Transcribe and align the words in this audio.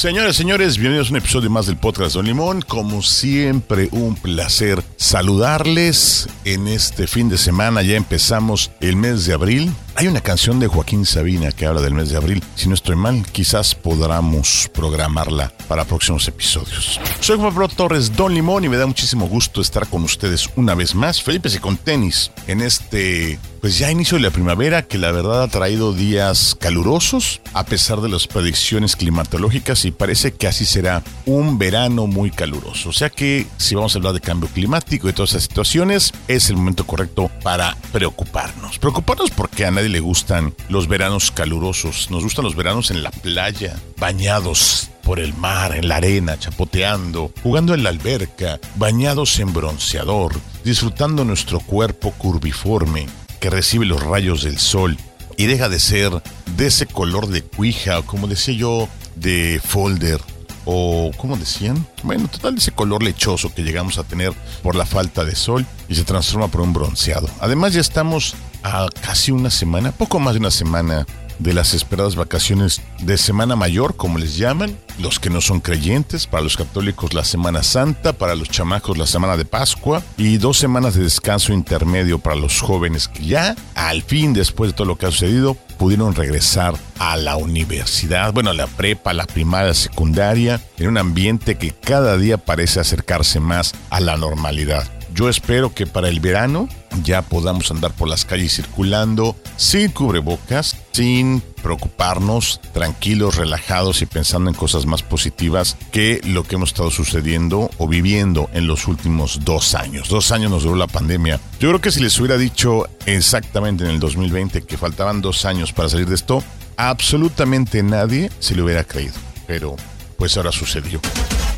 Señores, 0.00 0.34
señores, 0.34 0.78
bienvenidos 0.78 1.08
a 1.08 1.10
un 1.10 1.16
episodio 1.18 1.50
más 1.50 1.66
del 1.66 1.76
podcast 1.76 2.14
Don 2.14 2.24
Limón. 2.24 2.62
Como 2.62 3.02
siempre, 3.02 3.90
un 3.92 4.14
placer 4.14 4.82
saludarles 4.96 6.26
en 6.46 6.68
este 6.68 7.06
fin 7.06 7.28
de 7.28 7.36
semana. 7.36 7.82
Ya 7.82 7.96
empezamos 7.96 8.70
el 8.80 8.96
mes 8.96 9.26
de 9.26 9.34
abril. 9.34 9.70
Hay 9.96 10.06
una 10.06 10.20
canción 10.20 10.60
de 10.60 10.66
Joaquín 10.66 11.04
Sabina 11.04 11.52
que 11.52 11.66
habla 11.66 11.80
del 11.82 11.94
mes 11.94 12.10
de 12.10 12.16
abril. 12.16 12.42
Si 12.54 12.68
no 12.68 12.74
estoy 12.74 12.96
mal, 12.96 13.24
quizás 13.32 13.74
podamos 13.74 14.70
programarla 14.72 15.52
para 15.68 15.84
próximos 15.84 16.26
episodios. 16.28 17.00
Soy 17.20 17.36
Juan 17.36 17.52
Pablo 17.52 17.68
Torres 17.68 18.16
Don 18.16 18.32
Limón 18.32 18.64
y 18.64 18.68
me 18.68 18.76
da 18.76 18.86
muchísimo 18.86 19.28
gusto 19.28 19.60
estar 19.60 19.86
con 19.88 20.02
ustedes 20.04 20.48
una 20.56 20.74
vez 20.74 20.94
más. 20.94 21.22
Felipe 21.22 21.48
y 21.54 21.58
con 21.58 21.76
tenis 21.76 22.30
en 22.46 22.60
este 22.60 23.38
pues 23.60 23.78
ya 23.78 23.90
inicio 23.90 24.16
de 24.16 24.22
la 24.22 24.30
primavera 24.30 24.82
que 24.82 24.96
la 24.96 25.12
verdad 25.12 25.42
ha 25.42 25.48
traído 25.48 25.92
días 25.92 26.56
calurosos 26.58 27.42
a 27.52 27.66
pesar 27.66 28.00
de 28.00 28.08
las 28.08 28.26
predicciones 28.26 28.96
climatológicas 28.96 29.84
y 29.84 29.90
parece 29.90 30.32
que 30.32 30.46
así 30.46 30.64
será 30.64 31.02
un 31.26 31.58
verano 31.58 32.06
muy 32.06 32.30
caluroso. 32.30 32.88
O 32.88 32.92
sea 32.92 33.10
que 33.10 33.46
si 33.58 33.74
vamos 33.74 33.94
a 33.94 33.98
hablar 33.98 34.14
de 34.14 34.20
cambio 34.20 34.48
climático 34.48 35.08
y 35.08 35.12
todas 35.12 35.30
esas 35.30 35.42
situaciones, 35.42 36.12
es 36.26 36.48
el 36.48 36.56
momento 36.56 36.86
correcto 36.86 37.30
para 37.42 37.76
preocuparnos. 37.92 38.78
Preocuparnos 38.78 39.30
porque 39.30 39.66
a 39.66 39.70
le 39.88 40.00
gustan 40.00 40.54
los 40.68 40.88
veranos 40.88 41.30
calurosos. 41.30 42.10
Nos 42.10 42.22
gustan 42.22 42.44
los 42.44 42.56
veranos 42.56 42.90
en 42.90 43.02
la 43.02 43.10
playa, 43.10 43.76
bañados 43.98 44.90
por 45.02 45.18
el 45.18 45.34
mar, 45.34 45.74
en 45.74 45.88
la 45.88 45.96
arena, 45.96 46.38
chapoteando, 46.38 47.32
jugando 47.42 47.74
en 47.74 47.82
la 47.82 47.90
alberca, 47.90 48.60
bañados 48.76 49.38
en 49.38 49.52
bronceador, 49.52 50.38
disfrutando 50.64 51.24
nuestro 51.24 51.60
cuerpo 51.60 52.12
curviforme, 52.12 53.06
que 53.40 53.50
recibe 53.50 53.86
los 53.86 54.02
rayos 54.02 54.42
del 54.42 54.58
sol 54.58 54.96
y 55.36 55.46
deja 55.46 55.68
de 55.68 55.80
ser 55.80 56.22
de 56.56 56.66
ese 56.66 56.86
color 56.86 57.28
de 57.28 57.42
cuija 57.42 57.98
o 57.98 58.04
como 58.04 58.26
decía 58.26 58.54
yo, 58.54 58.88
de 59.16 59.60
folder 59.64 60.20
o 60.64 61.10
como 61.16 61.36
decían, 61.36 61.86
bueno, 62.02 62.28
total 62.28 62.56
ese 62.56 62.72
color 62.72 63.02
lechoso 63.02 63.52
que 63.52 63.62
llegamos 63.62 63.98
a 63.98 64.04
tener 64.04 64.32
por 64.62 64.76
la 64.76 64.86
falta 64.86 65.24
de 65.24 65.34
sol 65.34 65.66
y 65.88 65.94
se 65.94 66.04
transforma 66.04 66.48
por 66.48 66.60
un 66.60 66.72
bronceado. 66.72 67.28
Además 67.40 67.72
ya 67.72 67.80
estamos 67.80 68.34
a 68.62 68.88
casi 69.00 69.32
una 69.32 69.50
semana, 69.50 69.92
poco 69.92 70.18
más 70.18 70.34
de 70.34 70.40
una 70.40 70.50
semana 70.50 71.06
de 71.40 71.54
las 71.54 71.74
esperadas 71.74 72.16
vacaciones 72.16 72.82
de 73.00 73.16
Semana 73.16 73.56
Mayor, 73.56 73.96
como 73.96 74.18
les 74.18 74.36
llaman, 74.36 74.76
los 74.98 75.18
que 75.18 75.30
no 75.30 75.40
son 75.40 75.60
creyentes, 75.60 76.26
para 76.26 76.42
los 76.42 76.56
católicos 76.56 77.14
la 77.14 77.24
Semana 77.24 77.62
Santa, 77.62 78.12
para 78.12 78.34
los 78.34 78.50
chamacos 78.50 78.98
la 78.98 79.06
Semana 79.06 79.36
de 79.36 79.46
Pascua 79.46 80.02
y 80.18 80.36
dos 80.36 80.58
semanas 80.58 80.94
de 80.94 81.02
descanso 81.02 81.52
intermedio 81.52 82.18
para 82.18 82.36
los 82.36 82.60
jóvenes 82.60 83.08
que 83.08 83.24
ya, 83.24 83.56
al 83.74 84.02
fin, 84.02 84.34
después 84.34 84.70
de 84.70 84.76
todo 84.76 84.86
lo 84.86 84.98
que 84.98 85.06
ha 85.06 85.10
sucedido, 85.10 85.54
pudieron 85.78 86.14
regresar 86.14 86.74
a 86.98 87.16
la 87.16 87.36
universidad, 87.36 88.34
bueno, 88.34 88.50
a 88.50 88.54
la 88.54 88.66
prepa, 88.66 89.10
a 89.10 89.14
la 89.14 89.26
primaria, 89.26 89.72
secundaria, 89.72 90.60
en 90.78 90.88
un 90.88 90.98
ambiente 90.98 91.56
que 91.56 91.70
cada 91.70 92.18
día 92.18 92.36
parece 92.36 92.80
acercarse 92.80 93.40
más 93.40 93.74
a 93.88 94.00
la 94.00 94.18
normalidad. 94.18 94.99
Yo 95.14 95.28
espero 95.28 95.74
que 95.74 95.86
para 95.86 96.08
el 96.08 96.20
verano 96.20 96.68
ya 97.02 97.22
podamos 97.22 97.70
andar 97.70 97.92
por 97.92 98.08
las 98.08 98.24
calles 98.24 98.54
circulando 98.54 99.36
sin 99.56 99.90
cubrebocas, 99.90 100.76
sin 100.92 101.42
preocuparnos, 101.62 102.60
tranquilos, 102.72 103.36
relajados 103.36 104.02
y 104.02 104.06
pensando 104.06 104.50
en 104.50 104.56
cosas 104.56 104.86
más 104.86 105.02
positivas 105.02 105.76
que 105.92 106.20
lo 106.24 106.44
que 106.44 106.56
hemos 106.56 106.70
estado 106.70 106.90
sucediendo 106.90 107.70
o 107.78 107.88
viviendo 107.88 108.48
en 108.52 108.66
los 108.66 108.86
últimos 108.86 109.40
dos 109.44 109.74
años. 109.74 110.08
Dos 110.08 110.32
años 110.32 110.50
nos 110.50 110.62
duró 110.62 110.76
la 110.76 110.86
pandemia. 110.86 111.40
Yo 111.58 111.68
creo 111.68 111.80
que 111.80 111.90
si 111.90 112.00
les 112.00 112.18
hubiera 112.18 112.38
dicho 112.38 112.88
exactamente 113.06 113.84
en 113.84 113.90
el 113.90 114.00
2020 114.00 114.62
que 114.62 114.78
faltaban 114.78 115.20
dos 115.20 115.44
años 115.44 115.72
para 115.72 115.88
salir 115.88 116.06
de 116.06 116.14
esto, 116.14 116.42
absolutamente 116.76 117.82
nadie 117.82 118.30
se 118.38 118.54
le 118.54 118.62
hubiera 118.62 118.84
creído. 118.84 119.14
Pero 119.46 119.76
pues 120.16 120.36
ahora 120.36 120.52
sucedió. 120.52 121.00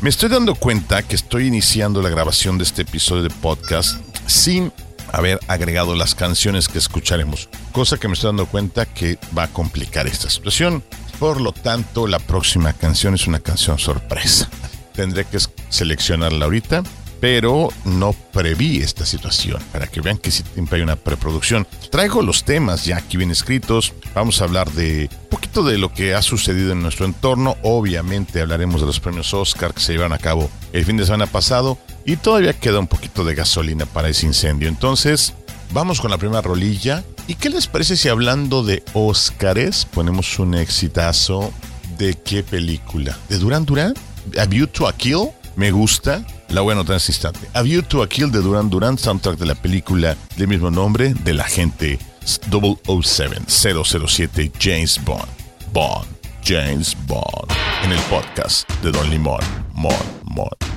Me 0.03 0.09
estoy 0.09 0.27
dando 0.27 0.55
cuenta 0.55 1.01
que 1.01 1.15
estoy 1.15 1.47
iniciando 1.47 2.01
la 2.01 2.09
grabación 2.09 2.57
de 2.57 2.65
este 2.65 2.81
episodio 2.81 3.23
de 3.23 3.29
podcast 3.29 4.01
sin 4.27 4.73
haber 5.13 5.39
agregado 5.47 5.95
las 5.95 6.13
canciones 6.13 6.67
que 6.67 6.77
escucharemos, 6.77 7.47
cosa 7.71 7.97
que 7.97 8.09
me 8.09 8.15
estoy 8.15 8.27
dando 8.27 8.45
cuenta 8.47 8.85
que 8.85 9.17
va 9.35 9.43
a 9.43 9.47
complicar 9.47 10.05
esta 10.05 10.29
situación. 10.29 10.83
Por 11.19 11.39
lo 11.39 11.53
tanto, 11.53 12.05
la 12.05 12.19
próxima 12.19 12.73
canción 12.73 13.13
es 13.13 13.27
una 13.27 13.39
canción 13.39 13.79
sorpresa. 13.79 14.49
Tendré 14.93 15.23
que 15.23 15.37
seleccionarla 15.69 16.43
ahorita 16.43 16.83
pero 17.23 17.69
no 17.85 18.11
preví 18.33 18.79
esta 18.79 19.05
situación, 19.05 19.63
para 19.71 19.87
que 19.87 20.01
vean 20.01 20.17
que 20.17 20.29
siempre 20.29 20.75
hay 20.75 20.83
una 20.83 20.97
preproducción. 20.97 21.65
Traigo 21.89 22.21
los 22.21 22.43
temas 22.43 22.83
ya 22.83 22.97
aquí 22.97 23.15
bien 23.15 23.31
escritos, 23.31 23.93
vamos 24.13 24.41
a 24.41 24.43
hablar 24.43 24.69
de 24.73 25.09
un 25.09 25.29
poquito 25.29 25.63
de 25.63 25.77
lo 25.77 25.93
que 25.93 26.15
ha 26.15 26.21
sucedido 26.21 26.73
en 26.73 26.81
nuestro 26.81 27.05
entorno, 27.05 27.55
obviamente 27.63 28.41
hablaremos 28.41 28.81
de 28.81 28.87
los 28.87 28.99
premios 28.99 29.33
Oscar 29.33 29.73
que 29.73 29.79
se 29.79 29.93
llevaron 29.93 30.11
a 30.11 30.17
cabo 30.17 30.49
el 30.73 30.83
fin 30.83 30.97
de 30.97 31.05
semana 31.05 31.25
pasado 31.25 31.77
y 32.05 32.17
todavía 32.17 32.59
queda 32.59 32.79
un 32.79 32.87
poquito 32.87 33.23
de 33.23 33.35
gasolina 33.35 33.85
para 33.85 34.09
ese 34.09 34.25
incendio. 34.25 34.67
Entonces, 34.67 35.33
vamos 35.71 36.01
con 36.01 36.11
la 36.11 36.17
primera 36.17 36.41
rolilla. 36.41 37.05
¿Y 37.29 37.35
qué 37.35 37.49
les 37.49 37.67
parece 37.67 37.95
si 37.95 38.09
hablando 38.09 38.65
de 38.65 38.83
Oscars 38.91 39.85
ponemos 39.85 40.39
un 40.39 40.55
exitazo 40.55 41.53
de 41.97 42.15
qué 42.15 42.43
película? 42.43 43.17
¿De 43.29 43.37
Duran 43.37 43.63
Duran? 43.63 43.93
¿A 44.37 44.45
View 44.45 44.67
to 44.67 44.89
a 44.89 44.91
Kill? 44.91 45.29
Me 45.55 45.71
gusta. 45.71 46.25
La 46.49 46.61
voy 46.61 46.73
a 46.73 46.75
en 46.75 47.09
instante. 47.09 47.39
A 47.53 47.61
View 47.61 47.81
to 47.83 48.01
a 48.01 48.07
Kill 48.09 48.31
de 48.31 48.41
Duran 48.41 48.69
Duran, 48.69 48.97
soundtrack 48.97 49.37
de 49.37 49.45
la 49.45 49.55
película 49.55 50.15
del 50.37 50.47
mismo 50.47 50.69
nombre 50.71 51.13
de 51.13 51.33
la 51.33 51.43
gente 51.43 51.99
007, 52.25 53.41
007 53.47 54.51
James 54.59 54.99
Bond. 55.03 55.27
Bond, 55.71 56.07
James 56.43 56.95
Bond. 57.07 57.51
En 57.83 57.91
el 57.91 57.99
podcast 58.09 58.69
de 58.81 58.91
Don 58.91 59.09
Limón. 59.09 59.41
Mon, 59.73 59.93
Mon. 60.23 60.72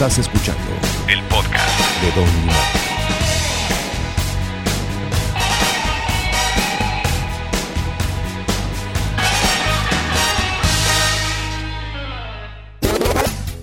Estás 0.00 0.16
escuchando 0.16 0.62
El 1.08 1.22
podcast. 1.24 2.00
de 2.00 2.10
Don 2.12 2.24
Limón. 2.24 2.56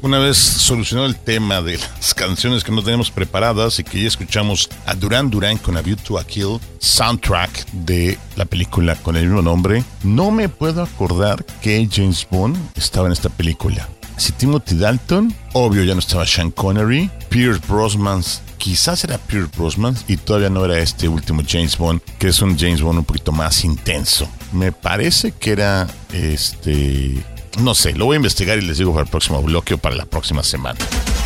Una 0.04 0.19
vez 0.19 0.38
solucionado 0.38 1.07
el 1.07 1.16
tema 1.16 1.63
de 1.63 1.80
las 1.80 2.13
canciones 2.13 2.63
que 2.63 2.72
no 2.72 2.84
tenemos 2.84 3.10
preparadas 3.10 3.80
y 3.80 3.84
que 3.84 4.00
ya 4.00 4.07
escuchamos 4.07 4.69
a 4.86 4.94
Duran 4.94 5.31
Duran 5.31 5.57
con 5.57 5.75
A 5.75 5.81
View 5.81 5.95
to 5.95 6.19
a 6.19 6.24
Kill, 6.24 6.60
soundtrack 6.78 7.66
de 7.72 8.19
la 8.36 8.45
película 8.45 8.95
con 8.98 9.18
el 9.18 9.25
mismo 9.25 9.42
nombre, 9.42 9.84
no 10.04 10.30
me 10.30 10.50
puedo 10.50 10.84
acordar 10.84 11.44
que 11.63 11.89
James 11.92 12.28
Bond 12.30 12.56
estaba 12.75 13.07
en 13.07 13.13
esta 13.13 13.30
película. 13.30 13.89
Si 14.17 14.31
Timothy 14.33 14.75
Dalton, 14.75 15.33
obvio 15.53 15.83
ya 15.83 15.93
no 15.93 15.99
estaba 15.99 16.25
Sean 16.25 16.51
Connery, 16.51 17.09
Pierce 17.29 17.61
Brosnan, 17.67 18.23
quizás 18.57 19.03
era 19.03 19.17
Pierce 19.17 19.51
Brosnan 19.55 19.95
y 20.07 20.17
todavía 20.17 20.49
no 20.49 20.65
era 20.65 20.79
este 20.79 21.07
último 21.07 21.43
James 21.47 21.77
Bond, 21.77 22.01
que 22.17 22.29
es 22.29 22.41
un 22.41 22.57
James 22.57 22.81
Bond 22.81 22.99
un 22.99 23.05
poquito 23.05 23.31
más 23.31 23.63
intenso. 23.63 24.27
Me 24.51 24.71
parece 24.71 25.31
que 25.31 25.51
era 25.51 25.87
este 26.11 27.23
no 27.57 27.75
sé, 27.75 27.94
lo 27.94 28.06
voy 28.06 28.15
a 28.15 28.18
investigar 28.18 28.57
y 28.57 28.62
les 28.62 28.77
digo 28.77 28.92
para 28.92 29.04
el 29.04 29.09
próximo 29.09 29.42
bloque 29.42 29.75
o 29.75 29.77
para 29.77 29.95
la 29.95 30.06
próxima 30.06 30.44
semana. 30.44 30.80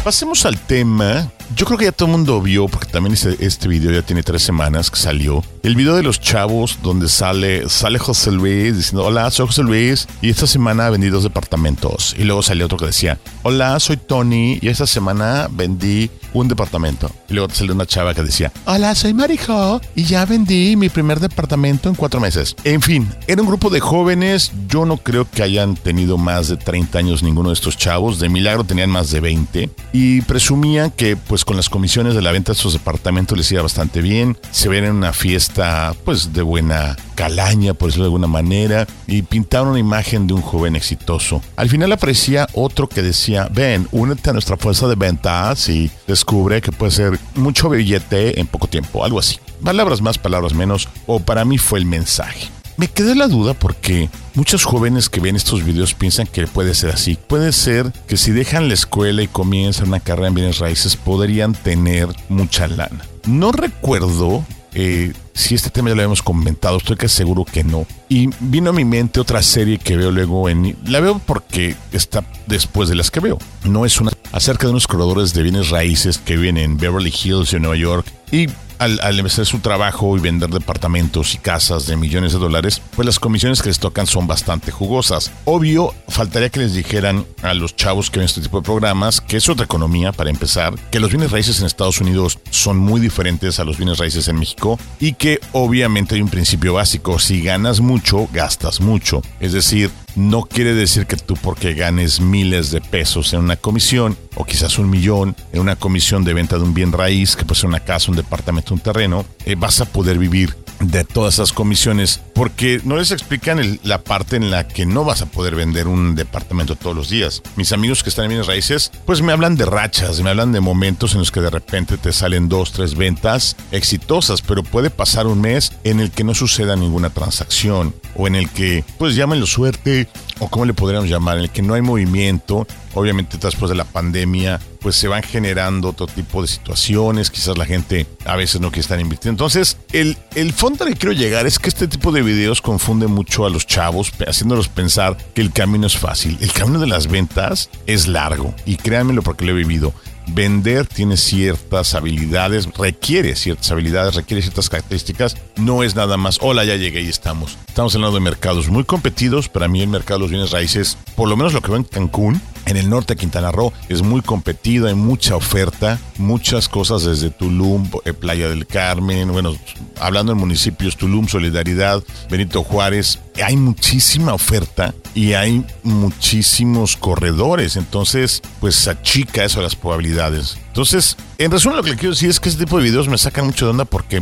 Pasemos 0.03 0.45
al 0.45 0.57
tema. 0.59 1.31
Yo 1.55 1.65
creo 1.65 1.77
que 1.77 1.85
ya 1.85 1.91
todo 1.91 2.07
el 2.07 2.13
mundo 2.13 2.41
vio, 2.41 2.67
porque 2.67 2.87
también 2.87 3.13
este, 3.13 3.45
este 3.45 3.67
video 3.67 3.91
ya 3.91 4.01
tiene 4.01 4.23
tres 4.23 4.41
semanas 4.41 4.89
que 4.89 4.97
salió. 4.97 5.43
El 5.63 5.75
video 5.75 5.95
de 5.95 6.01
los 6.01 6.19
chavos 6.19 6.79
donde 6.81 7.09
sale, 7.09 7.67
sale 7.69 7.99
José 7.99 8.31
Luis 8.31 8.75
diciendo, 8.75 9.05
hola, 9.05 9.29
soy 9.29 9.47
José 9.47 9.61
Luis 9.63 10.07
y 10.21 10.29
esta 10.29 10.47
semana 10.47 10.89
vendí 10.89 11.09
dos 11.09 11.23
departamentos. 11.23 12.15
Y 12.17 12.23
luego 12.23 12.41
salió 12.41 12.65
otro 12.65 12.77
que 12.77 12.85
decía, 12.85 13.19
hola, 13.43 13.79
soy 13.79 13.97
Tony 13.97 14.59
y 14.61 14.69
esta 14.69 14.87
semana 14.87 15.49
vendí 15.51 16.09
un 16.33 16.47
departamento. 16.47 17.11
Y 17.29 17.33
luego 17.33 17.53
salió 17.53 17.73
una 17.73 17.85
chava 17.85 18.13
que 18.13 18.23
decía, 18.23 18.51
hola, 18.65 18.95
soy 18.95 19.13
Marijo 19.13 19.81
y 19.93 20.05
ya 20.05 20.25
vendí 20.25 20.75
mi 20.77 20.89
primer 20.89 21.19
departamento 21.19 21.89
en 21.89 21.95
cuatro 21.95 22.19
meses. 22.19 22.55
En 22.63 22.81
fin, 22.81 23.09
era 23.27 23.41
un 23.41 23.47
grupo 23.49 23.69
de 23.69 23.81
jóvenes. 23.81 24.51
Yo 24.67 24.85
no 24.85 24.97
creo 24.97 25.29
que 25.29 25.43
hayan 25.43 25.75
tenido 25.75 26.17
más 26.21 26.47
de 26.47 26.57
30 26.57 26.97
años 26.97 27.23
ninguno 27.23 27.49
de 27.49 27.55
estos 27.55 27.77
chavos. 27.77 28.19
De 28.19 28.29
milagro 28.29 28.63
tenían 28.63 28.89
más 28.89 29.11
de 29.11 29.19
20 29.19 29.69
y 29.93 30.21
presumían 30.21 30.91
que 30.91 31.17
pues 31.17 31.43
con 31.43 31.57
las 31.57 31.69
comisiones 31.69 32.15
de 32.15 32.21
la 32.21 32.31
venta 32.31 32.51
de 32.51 32.57
estos 32.57 32.73
departamentos 32.73 33.37
les 33.37 33.51
iba 33.51 33.61
bastante 33.61 34.01
bien. 34.01 34.37
Se 34.51 34.69
ven 34.69 34.85
en 34.85 34.95
una 34.95 35.13
fiesta 35.13 35.93
pues 36.05 36.33
de 36.33 36.41
buena 36.41 36.95
calaña, 37.15 37.73
por 37.73 37.89
decirlo 37.89 38.05
de 38.05 38.07
alguna 38.07 38.27
manera, 38.27 38.87
y 39.07 39.21
pintaron 39.21 39.69
una 39.69 39.79
imagen 39.79 40.27
de 40.27 40.33
un 40.33 40.41
joven 40.41 40.75
exitoso. 40.75 41.41
Al 41.55 41.69
final 41.69 41.91
aparecía 41.91 42.47
otro 42.53 42.87
que 42.87 43.01
decía, 43.01 43.47
ven, 43.51 43.87
únete 43.91 44.29
a 44.29 44.33
nuestra 44.33 44.57
fuerza 44.57 44.87
de 44.87 44.95
ventas 44.95 45.69
y 45.69 45.91
descubre 46.07 46.61
que 46.61 46.71
puede 46.71 46.91
ser 46.91 47.19
mucho 47.35 47.69
billete 47.69 48.39
en 48.39 48.47
poco 48.47 48.67
tiempo, 48.67 49.03
algo 49.03 49.19
así. 49.19 49.37
Palabras 49.63 50.01
más, 50.01 50.17
palabras 50.17 50.53
menos, 50.53 50.89
o 51.05 51.19
para 51.19 51.45
mí 51.45 51.57
fue 51.57 51.79
el 51.79 51.85
mensaje. 51.85 52.49
Me 52.77 52.87
quedé 52.87 53.15
la 53.15 53.27
duda 53.27 53.53
porque 53.53 54.09
muchos 54.33 54.65
jóvenes 54.65 55.09
que 55.09 55.19
ven 55.19 55.35
estos 55.35 55.63
videos 55.63 55.93
piensan 55.93 56.27
que 56.27 56.47
puede 56.47 56.73
ser 56.73 56.91
así. 56.91 57.17
Puede 57.27 57.51
ser 57.51 57.91
que 58.07 58.17
si 58.17 58.31
dejan 58.31 58.67
la 58.67 58.73
escuela 58.73 59.21
y 59.21 59.27
comienzan 59.27 59.89
una 59.89 59.99
carrera 59.99 60.29
en 60.29 60.35
bienes 60.35 60.59
raíces 60.59 60.95
podrían 60.95 61.53
tener 61.53 62.07
mucha 62.29 62.67
lana. 62.67 63.05
No 63.25 63.51
recuerdo 63.51 64.43
eh, 64.73 65.13
si 65.33 65.55
este 65.55 65.69
tema 65.69 65.89
ya 65.89 65.95
lo 65.95 66.01
habíamos 66.01 66.21
comentado, 66.21 66.77
estoy 66.77 66.95
casi 66.95 67.17
seguro 67.17 67.45
que 67.45 67.63
no. 67.63 67.85
Y 68.09 68.29
vino 68.39 68.69
a 68.69 68.73
mi 68.73 68.85
mente 68.85 69.19
otra 69.19 69.41
serie 69.41 69.77
que 69.77 69.97
veo 69.97 70.11
luego 70.11 70.49
en... 70.49 70.77
La 70.85 70.99
veo 70.99 71.19
porque 71.19 71.75
está 71.91 72.23
después 72.47 72.89
de 72.89 72.95
las 72.95 73.11
que 73.11 73.19
veo. 73.19 73.37
No 73.63 73.85
es 73.85 73.99
una... 73.99 74.11
acerca 74.31 74.67
de 74.67 74.71
unos 74.71 74.87
corredores 74.87 75.33
de 75.33 75.43
bienes 75.43 75.69
raíces 75.69 76.17
que 76.17 76.37
viven 76.37 76.57
en 76.57 76.77
Beverly 76.77 77.13
Hills, 77.23 77.53
en 77.53 77.63
Nueva 77.63 77.77
York. 77.77 78.05
Y 78.31 78.47
al, 78.79 78.99
al 79.03 79.19
empezar 79.19 79.45
su 79.45 79.59
trabajo 79.59 80.17
y 80.17 80.19
vender 80.19 80.49
departamentos 80.49 81.35
y 81.35 81.37
casas 81.37 81.85
de 81.85 81.95
millones 81.95 82.33
de 82.33 82.39
dólares, 82.39 82.81
pues 82.95 83.05
las 83.05 83.19
comisiones 83.19 83.61
que 83.61 83.69
les 83.69 83.77
tocan 83.77 84.07
son 84.07 84.25
bastante 84.25 84.71
jugosas. 84.71 85.31
Obvio, 85.45 85.93
faltaría 86.07 86.49
que 86.49 86.61
les 86.61 86.73
dijeran 86.73 87.25
a 87.43 87.53
los 87.53 87.75
chavos 87.75 88.09
que 88.09 88.19
ven 88.19 88.25
este 88.25 88.41
tipo 88.41 88.57
de 88.57 88.63
programas 88.63 89.21
que 89.21 89.37
es 89.37 89.49
otra 89.49 89.65
economía, 89.65 90.11
para 90.11 90.31
empezar, 90.31 90.73
que 90.89 90.99
los 90.99 91.11
bienes 91.11 91.31
raíces 91.31 91.59
en 91.59 91.67
Estados 91.67 92.01
Unidos 92.01 92.39
son 92.49 92.77
muy 92.77 92.99
diferentes 92.99 93.59
a 93.59 93.65
los 93.65 93.77
bienes 93.77 93.99
raíces 93.99 94.27
en 94.27 94.39
México 94.39 94.79
y 94.99 95.13
que 95.13 95.39
obviamente 95.51 96.15
hay 96.15 96.21
un 96.23 96.29
principio 96.29 96.73
básico, 96.73 97.19
si 97.19 97.41
ganas 97.41 97.81
mucho, 97.81 98.27
gastas 98.33 98.81
mucho. 98.81 99.21
Es 99.39 99.53
decir, 99.53 99.91
no 100.15 100.43
quiere 100.43 100.73
decir 100.73 101.05
que 101.05 101.17
tú 101.17 101.35
porque 101.35 101.73
ganes 101.73 102.19
miles 102.19 102.71
de 102.71 102.81
pesos 102.81 103.33
en 103.33 103.39
una 103.41 103.55
comisión 103.55 104.17
o 104.35 104.45
quizás 104.45 104.77
un 104.77 104.89
millón 104.89 105.35
en 105.53 105.61
una 105.61 105.75
comisión 105.75 106.23
de 106.23 106.33
venta 106.33 106.57
de 106.57 106.63
un 106.63 106.73
bien 106.73 106.91
raíz, 106.91 107.35
que 107.35 107.45
puede 107.45 107.61
ser 107.61 107.69
una 107.69 107.79
casa, 107.79 108.11
un 108.11 108.17
departamento, 108.17 108.73
un 108.73 108.79
terreno, 108.79 109.25
eh, 109.45 109.55
vas 109.55 109.81
a 109.81 109.85
poder 109.85 110.17
vivir 110.17 110.55
de 110.81 111.03
todas 111.03 111.35
esas 111.35 111.51
comisiones 111.53 112.21
porque 112.33 112.81
no 112.83 112.97
les 112.97 113.11
explican 113.11 113.59
el- 113.59 113.79
la 113.83 114.03
parte 114.03 114.35
en 114.35 114.49
la 114.51 114.67
que 114.67 114.85
no 114.85 115.03
vas 115.03 115.21
a 115.21 115.25
poder 115.27 115.55
vender 115.55 115.87
un 115.87 116.15
departamento 116.15 116.75
todos 116.75 116.95
los 116.95 117.09
días. 117.09 117.41
Mis 117.55 117.71
amigos 117.71 118.03
que 118.03 118.09
están 118.09 118.25
en 118.25 118.29
bienes 118.29 118.47
raíces 118.47 118.91
pues 119.05 119.21
me 119.21 119.31
hablan 119.31 119.55
de 119.55 119.65
rachas, 119.65 120.21
me 120.21 120.29
hablan 120.29 120.51
de 120.51 120.59
momentos 120.59 121.13
en 121.13 121.19
los 121.19 121.31
que 121.31 121.41
de 121.41 121.49
repente 121.49 121.97
te 121.97 122.11
salen 122.13 122.49
dos, 122.49 122.71
tres 122.71 122.95
ventas 122.95 123.55
exitosas, 123.71 124.41
pero 124.41 124.63
puede 124.63 124.89
pasar 124.89 125.27
un 125.27 125.41
mes 125.41 125.73
en 125.83 125.99
el 125.99 126.11
que 126.11 126.23
no 126.23 126.33
suceda 126.33 126.75
ninguna 126.75 127.09
transacción 127.09 127.93
o 128.15 128.27
en 128.27 128.35
el 128.35 128.49
que 128.49 128.83
pues 128.97 129.15
llámenlo 129.15 129.45
suerte 129.47 130.07
o 130.41 130.49
como 130.49 130.65
le 130.65 130.73
podríamos 130.73 131.07
llamar, 131.07 131.37
en 131.37 131.43
el 131.43 131.49
que 131.51 131.61
no 131.61 131.75
hay 131.75 131.81
movimiento. 131.81 132.67
Obviamente 132.95 133.37
después 133.37 133.69
de 133.69 133.75
la 133.75 133.85
pandemia 133.85 134.59
pues 134.81 134.95
se 134.95 135.07
van 135.07 135.21
generando 135.21 135.89
otro 135.89 136.07
tipo 136.07 136.41
de 136.41 136.47
situaciones, 136.47 137.29
quizás 137.29 137.57
la 137.57 137.65
gente 137.65 138.07
a 138.25 138.35
veces 138.35 138.59
no 138.59 138.69
quiere 138.69 138.81
estar 138.81 138.99
invirtiendo. 138.99 139.43
Entonces, 139.43 139.77
el, 139.93 140.17
el 140.33 140.53
fondo 140.53 140.83
al 140.83 140.89
que 140.89 140.97
quiero 140.97 141.13
llegar 141.13 141.45
es 141.45 141.59
que 141.59 141.69
este 141.69 141.87
tipo 141.87 142.11
de 142.11 142.23
videos 142.23 142.61
confunde 142.61 143.05
mucho 143.05 143.45
a 143.45 143.51
los 143.51 143.67
chavos, 143.67 144.11
haciéndolos 144.27 144.69
pensar 144.69 145.17
que 145.35 145.41
el 145.41 145.51
camino 145.53 145.85
es 145.85 145.97
fácil. 145.97 146.37
El 146.41 146.51
camino 146.51 146.79
de 146.79 146.87
las 146.87 147.07
ventas 147.07 147.69
es 147.85 148.07
largo 148.07 148.55
y 148.65 148.77
créanmelo 148.77 149.21
porque 149.21 149.45
lo 149.45 149.51
he 149.51 149.55
vivido. 149.55 149.93
Vender 150.27 150.87
tiene 150.87 151.17
ciertas 151.17 151.95
habilidades, 151.95 152.67
requiere 152.77 153.35
ciertas 153.35 153.71
habilidades, 153.71 154.15
requiere 154.15 154.41
ciertas 154.41 154.69
características. 154.69 155.35
No 155.57 155.83
es 155.83 155.95
nada 155.95 156.17
más, 156.17 156.37
hola, 156.41 156.63
ya 156.63 156.75
llegué 156.75 157.01
y 157.01 157.09
estamos. 157.09 157.57
Estamos 157.67 157.95
hablando 157.95 158.15
de 158.15 158.21
mercados 158.21 158.69
muy 158.69 158.83
competidos. 158.83 159.49
Para 159.49 159.67
mí 159.67 159.81
el 159.81 159.89
mercado 159.89 160.19
de 160.19 160.23
los 160.23 160.31
bienes 160.31 160.51
raíces, 160.51 160.97
por 161.15 161.27
lo 161.27 161.35
menos 161.35 161.53
lo 161.53 161.61
que 161.61 161.69
veo 161.69 161.77
en 161.77 161.83
Cancún, 161.83 162.41
en 162.65 162.77
el 162.77 162.89
norte 162.89 163.13
de 163.13 163.19
Quintana 163.19 163.51
Roo, 163.51 163.73
es 163.89 164.01
muy 164.01 164.21
competido, 164.21 164.87
hay 164.87 164.95
mucha 164.95 165.35
oferta, 165.35 165.99
muchas 166.17 166.69
cosas 166.69 167.03
desde 167.03 167.29
Tulum, 167.29 167.89
eh, 168.05 168.13
Playa 168.13 168.49
del 168.49 168.67
Carmen, 168.67 169.31
bueno, 169.31 169.55
hablando 169.99 170.31
en 170.31 170.37
municipios, 170.37 170.97
Tulum, 170.97 171.27
Solidaridad, 171.27 172.03
Benito 172.29 172.63
Juárez, 172.63 173.19
hay 173.43 173.55
muchísima 173.57 174.33
oferta 174.33 174.93
y 175.13 175.33
hay 175.33 175.65
muchísimos 175.83 176.97
corredores, 176.97 177.75
entonces 177.75 178.41
pues 178.59 178.87
achica 178.87 179.43
eso 179.43 179.61
las 179.61 179.75
probabilidades. 179.75 180.57
Entonces, 180.67 181.17
en 181.37 181.51
resumen 181.51 181.77
lo 181.77 181.83
que 181.83 181.91
le 181.91 181.97
quiero 181.97 182.13
decir 182.13 182.29
es 182.29 182.39
que 182.39 182.49
este 182.49 182.63
tipo 182.63 182.77
de 182.77 182.83
videos 182.83 183.07
me 183.07 183.17
sacan 183.17 183.45
mucho 183.45 183.65
de 183.65 183.71
onda 183.71 183.85
porque 183.85 184.21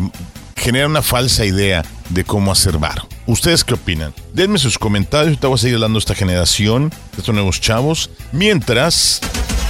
genera 0.60 0.88
una 0.88 1.02
falsa 1.02 1.46
idea 1.46 1.84
de 2.10 2.24
cómo 2.24 2.52
hacer 2.52 2.78
varo. 2.78 3.08
¿Ustedes 3.26 3.64
qué 3.64 3.76
opinan? 3.76 4.14
Denme 4.34 4.58
sus 4.58 4.78
comentarios, 4.78 5.40
te 5.40 5.48
voy 5.48 5.56
a 5.56 5.58
seguir 5.58 5.76
hablando 5.76 5.98
de 5.98 6.02
esta 6.02 6.16
generación, 6.16 6.90
de 6.90 7.20
estos 7.20 7.34
nuevos 7.34 7.62
chavos, 7.62 8.10
mientras 8.32 9.22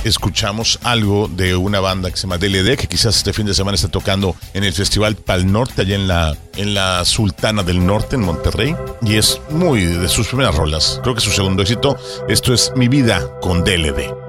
escuchamos 0.04 0.80
algo 0.84 1.28
de 1.28 1.56
una 1.56 1.80
banda 1.80 2.10
que 2.10 2.18
se 2.18 2.24
llama 2.24 2.38
DLD, 2.38 2.78
que 2.78 2.88
quizás 2.88 3.18
este 3.18 3.34
fin 3.34 3.46
de 3.46 3.54
semana 3.54 3.76
está 3.76 3.90
tocando 3.90 4.36
en 4.54 4.64
el 4.64 4.74
Festival 4.74 5.16
Pal 5.16 5.52
Norte, 5.52 5.82
allá 5.82 5.96
en 5.96 6.08
la, 6.08 6.38
en 6.56 6.74
la 6.74 7.04
Sultana 7.06 7.64
del 7.64 7.86
Norte, 7.86 8.16
en 8.16 8.22
Monterrey, 8.22 8.76
y 9.02 9.16
es 9.16 9.42
muy 9.50 9.84
de 9.86 10.08
sus 10.08 10.28
primeras 10.28 10.56
rolas. 10.56 11.00
Creo 11.04 11.14
que 11.16 11.20
es 11.20 11.26
su 11.26 11.32
segundo 11.32 11.62
éxito. 11.62 11.98
Esto 12.28 12.54
es 12.54 12.72
Mi 12.76 12.88
Vida 12.88 13.30
con 13.42 13.64
DLD. 13.64 14.29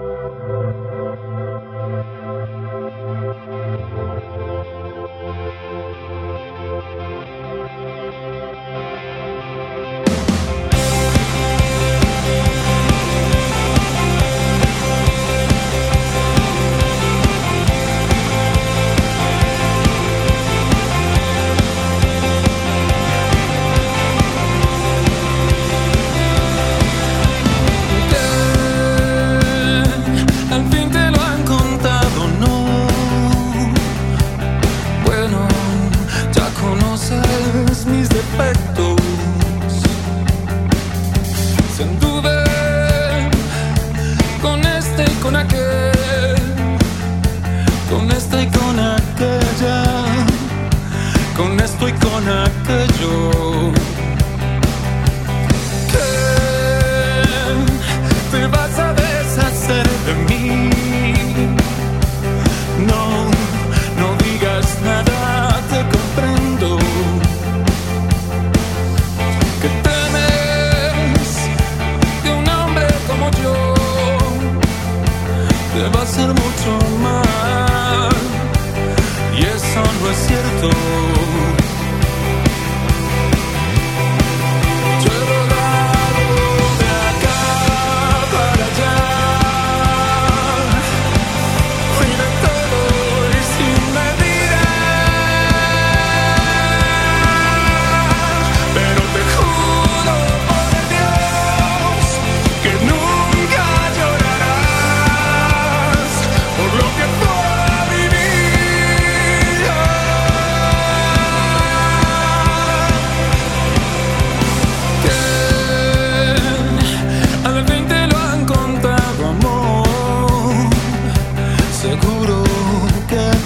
Con 51.40 51.59
esto 51.59 51.88
y 51.88 51.92
con 51.92 52.28
aquello. 52.28 54.00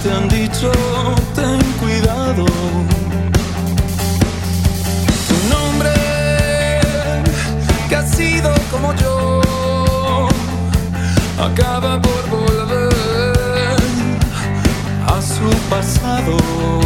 Te 0.05 0.11
han 0.13 0.29
dicho, 0.29 0.71
ten 1.35 1.61
cuidado. 1.81 2.45
Un 5.45 5.53
hombre 5.53 5.95
que 7.89 7.97
ha 7.97 8.07
sido 8.07 8.53
como 8.71 8.95
yo 8.97 9.41
acaba 11.39 11.99
por 12.03 12.23
volver 12.29 12.93
a 15.07 15.23
su 15.23 15.49
pasado. 15.71 16.84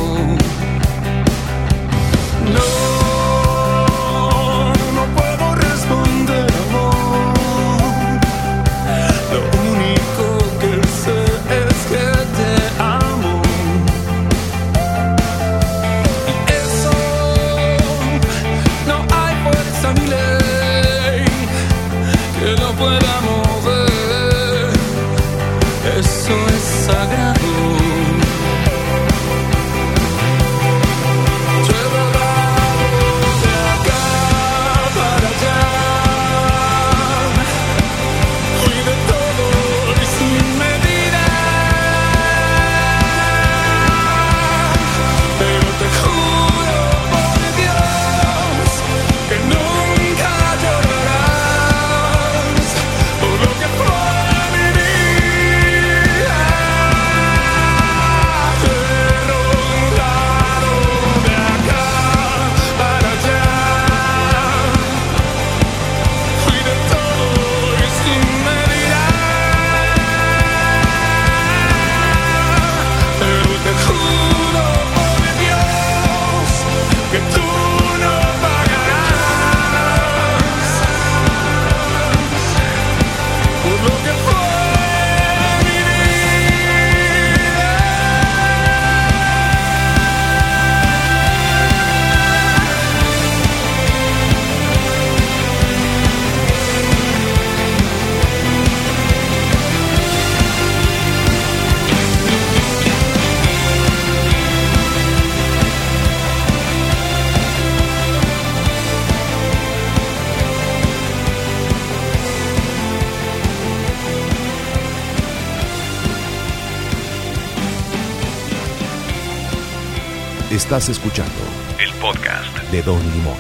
Estás 120.69 120.91
escuchando 120.91 121.33
El 121.79 121.91
podcast. 121.95 122.55
de 122.71 122.83
Don 122.83 123.01
Limón. 123.01 123.39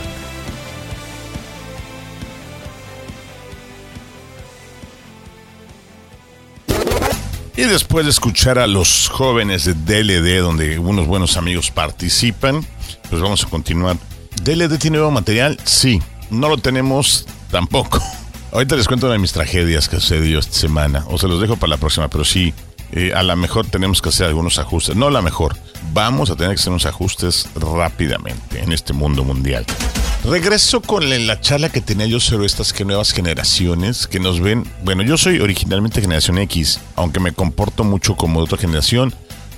Y 7.54 7.64
después 7.64 8.06
de 8.06 8.12
escuchar 8.12 8.58
a 8.58 8.66
los 8.66 9.10
jóvenes 9.10 9.66
de 9.66 9.74
DLD, 9.74 10.40
donde 10.40 10.78
unos 10.78 11.06
buenos 11.06 11.36
amigos 11.36 11.70
participan, 11.70 12.64
pues 13.10 13.20
vamos 13.20 13.44
a 13.44 13.50
continuar. 13.50 13.98
DLD 14.42 14.78
tiene 14.78 14.96
nuevo 14.96 15.10
material, 15.10 15.60
sí. 15.64 16.00
No 16.30 16.48
lo 16.48 16.56
tenemos 16.56 17.26
tampoco. 17.50 18.02
Ahorita 18.52 18.74
les 18.74 18.88
cuento 18.88 19.04
una 19.04 19.12
de 19.12 19.18
mis 19.18 19.32
tragedias 19.32 19.90
que 19.90 20.00
sucedió 20.00 20.38
esta 20.38 20.54
semana, 20.54 21.04
o 21.08 21.18
se 21.18 21.28
los 21.28 21.42
dejo 21.42 21.58
para 21.58 21.72
la 21.72 21.76
próxima, 21.76 22.08
pero 22.08 22.24
sí, 22.24 22.54
eh, 22.92 23.12
a 23.14 23.22
lo 23.22 23.36
mejor 23.36 23.66
tenemos 23.66 24.00
que 24.00 24.08
hacer 24.08 24.28
algunos 24.28 24.58
ajustes. 24.58 24.96
No 24.96 25.08
a 25.08 25.10
lo 25.10 25.20
mejor, 25.20 25.58
vamos 25.92 26.30
a 26.30 26.36
tener 26.36 26.54
que 26.54 26.60
hacer 26.60 26.70
unos 26.70 26.86
ajustes 26.86 27.48
rápidamente 27.54 28.60
en 28.62 28.72
este 28.72 28.92
mundo 28.92 29.24
mundial. 29.24 29.64
Regreso 30.24 30.80
con 30.80 31.08
la 31.26 31.40
charla 31.40 31.68
que 31.68 31.80
tenía 31.80 32.06
yo 32.06 32.20
sobre 32.20 32.46
estas 32.46 32.74
nuevas 32.84 33.12
generaciones 33.12 34.06
que 34.06 34.20
nos 34.20 34.40
ven. 34.40 34.64
Bueno, 34.82 35.02
yo 35.02 35.16
soy 35.16 35.40
originalmente 35.40 36.00
generación 36.00 36.38
X, 36.38 36.80
aunque 36.96 37.20
me 37.20 37.32
comporto 37.32 37.84
mucho 37.84 38.16
como 38.16 38.40
de 38.40 38.44
otra 38.44 38.58
generación, 38.58 39.14